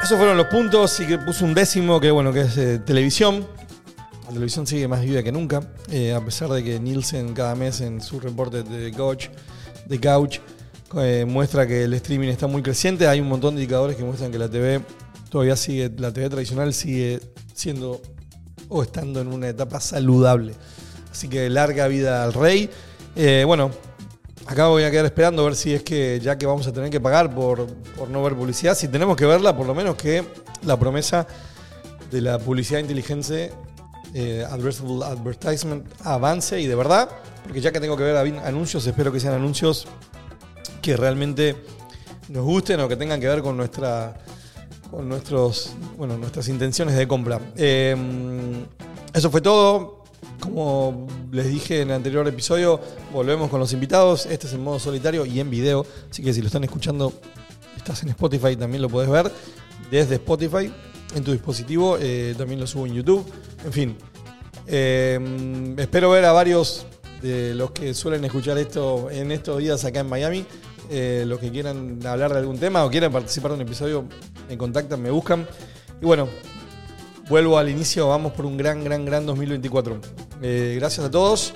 Esos 0.03 0.17
fueron 0.17 0.37
los 0.37 0.47
puntos 0.47 0.99
y 0.99 1.07
que 1.07 1.17
puso 1.17 1.45
un 1.45 1.53
décimo 1.53 1.99
que 1.99 2.11
bueno 2.11 2.31
que 2.31 2.41
es 2.41 2.57
eh, 2.57 2.79
televisión. 2.79 3.47
La 4.27 4.33
televisión 4.33 4.67
sigue 4.67 4.87
más 4.87 5.01
viva 5.01 5.23
que 5.23 5.31
nunca, 5.31 5.61
eh, 5.89 6.13
a 6.13 6.23
pesar 6.23 6.49
de 6.49 6.63
que 6.63 6.79
Nielsen 6.79 7.33
cada 7.33 7.55
mes 7.55 7.81
en 7.81 8.01
su 8.01 8.19
reporte 8.19 8.63
de 8.63 8.91
Couch, 8.91 9.29
de 9.85 9.99
Couch 9.99 10.39
eh, 10.97 11.25
muestra 11.27 11.67
que 11.67 11.83
el 11.83 11.93
streaming 11.95 12.27
está 12.29 12.47
muy 12.47 12.61
creciente. 12.61 13.07
Hay 13.07 13.19
un 13.19 13.27
montón 13.27 13.55
de 13.55 13.61
indicadores 13.61 13.95
que 13.95 14.03
muestran 14.03 14.31
que 14.31 14.37
la 14.37 14.49
TV 14.49 14.81
todavía 15.29 15.55
sigue, 15.55 15.91
la 15.97 16.11
TV 16.11 16.29
tradicional 16.29 16.73
sigue 16.73 17.19
siendo 17.53 18.01
o 18.69 18.83
estando 18.83 19.21
en 19.21 19.27
una 19.27 19.49
etapa 19.49 19.79
saludable. 19.79 20.53
Así 21.11 21.27
que 21.27 21.49
larga 21.49 21.87
vida 21.87 22.23
al 22.23 22.33
rey. 22.33 22.69
Eh, 23.15 23.43
bueno, 23.45 23.71
acá 24.45 24.67
voy 24.67 24.83
a 24.83 24.91
quedar 24.91 25.05
esperando 25.05 25.41
a 25.41 25.45
ver 25.45 25.55
si 25.55 25.73
es 25.73 25.83
que 25.83 26.19
ya 26.19 26.37
que 26.37 26.45
vamos 26.45 26.67
a 26.67 26.73
tener 26.73 26.89
que 26.89 26.99
pagar 26.99 27.33
por, 27.33 27.65
por 27.97 28.09
no 28.09 28.21
ver 28.21 28.35
publicidad, 28.35 28.75
si 28.75 28.87
tenemos 28.89 29.15
que 29.15 29.25
verla, 29.25 29.55
por 29.55 29.65
lo 29.65 29.73
menos 29.73 29.95
que 29.95 30.23
la 30.63 30.77
promesa 30.77 31.25
de 32.11 32.21
la 32.21 32.37
publicidad 32.39 32.79
inteligente, 32.79 33.53
eh, 34.13 34.45
advertisement, 34.45 35.85
avance 36.03 36.59
y 36.59 36.67
de 36.67 36.75
verdad, 36.75 37.09
porque 37.43 37.61
ya 37.61 37.71
que 37.71 37.79
tengo 37.79 37.95
que 37.95 38.03
ver 38.03 38.17
anuncios, 38.17 38.85
espero 38.85 39.11
que 39.11 39.19
sean 39.19 39.33
anuncios 39.33 39.87
que 40.81 40.97
realmente 40.97 41.55
nos 42.29 42.43
gusten 42.43 42.79
o 42.81 42.87
que 42.87 42.95
tengan 42.95 43.19
que 43.19 43.27
ver 43.27 43.41
con 43.41 43.55
nuestra 43.55 44.17
con 44.91 45.07
nuestros 45.07 45.73
bueno 45.97 46.17
nuestras 46.17 46.47
intenciones 46.47 46.95
de 46.95 47.07
compra. 47.07 47.39
Eh, 47.55 47.95
eso 49.13 49.31
fue 49.31 49.41
todo. 49.41 49.94
Como 50.45 51.07
les 51.31 51.47
dije 51.47 51.81
en 51.81 51.89
el 51.89 51.95
anterior 51.95 52.27
episodio, 52.27 52.79
volvemos 53.11 53.49
con 53.49 53.59
los 53.59 53.73
invitados. 53.73 54.27
Este 54.27 54.45
es 54.45 54.53
en 54.53 54.63
modo 54.63 54.77
solitario 54.77 55.25
y 55.25 55.39
en 55.39 55.49
video. 55.49 55.87
Así 56.09 56.21
que 56.21 56.33
si 56.33 56.41
lo 56.41 56.47
están 56.47 56.63
escuchando, 56.63 57.13
estás 57.75 58.03
en 58.03 58.09
Spotify, 58.09 58.55
también 58.55 58.83
lo 58.83 58.87
podés 58.87 59.09
ver 59.09 59.31
desde 59.89 60.15
Spotify 60.15 60.71
en 61.15 61.23
tu 61.23 61.31
dispositivo. 61.31 61.97
eh, 61.99 62.35
también 62.37 62.59
lo 62.59 62.67
subo 62.67 62.85
en 62.85 62.93
YouTube. 62.93 63.25
En 63.65 63.73
fin, 63.73 63.97
eh, 64.67 65.75
espero 65.79 66.11
ver 66.11 66.25
a 66.25 66.31
varios 66.31 66.85
de 67.23 67.55
los 67.55 67.71
que 67.71 67.95
suelen 67.95 68.23
escuchar 68.23 68.59
esto 68.59 69.09
en 69.09 69.31
estos 69.31 69.57
días 69.57 69.83
acá 69.83 70.01
en 70.01 70.09
Miami. 70.09 70.45
Eh, 70.91 71.23
los 71.25 71.39
que 71.39 71.49
quieran 71.49 71.99
hablar 72.05 72.31
de 72.31 72.37
algún 72.37 72.59
tema 72.59 72.85
o 72.85 72.91
quieran 72.91 73.11
participar 73.11 73.49
de 73.49 73.55
un 73.55 73.61
episodio, 73.61 74.05
me 74.47 74.59
contactan, 74.59 75.01
me 75.01 75.09
buscan. 75.09 75.47
Y 75.99 76.05
bueno, 76.05 76.29
vuelvo 77.29 77.57
al 77.57 77.67
inicio, 77.67 78.07
vamos 78.09 78.31
por 78.33 78.45
un 78.45 78.57
gran, 78.57 78.83
gran, 78.83 79.05
gran 79.05 79.25
2024. 79.25 80.24
Eh, 80.41 80.75
gracias 80.77 81.05
a 81.05 81.11
todos 81.11 81.53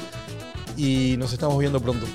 y 0.78 1.16
nos 1.18 1.34
estamos 1.34 1.58
viendo 1.58 1.80
pronto. 1.80 2.06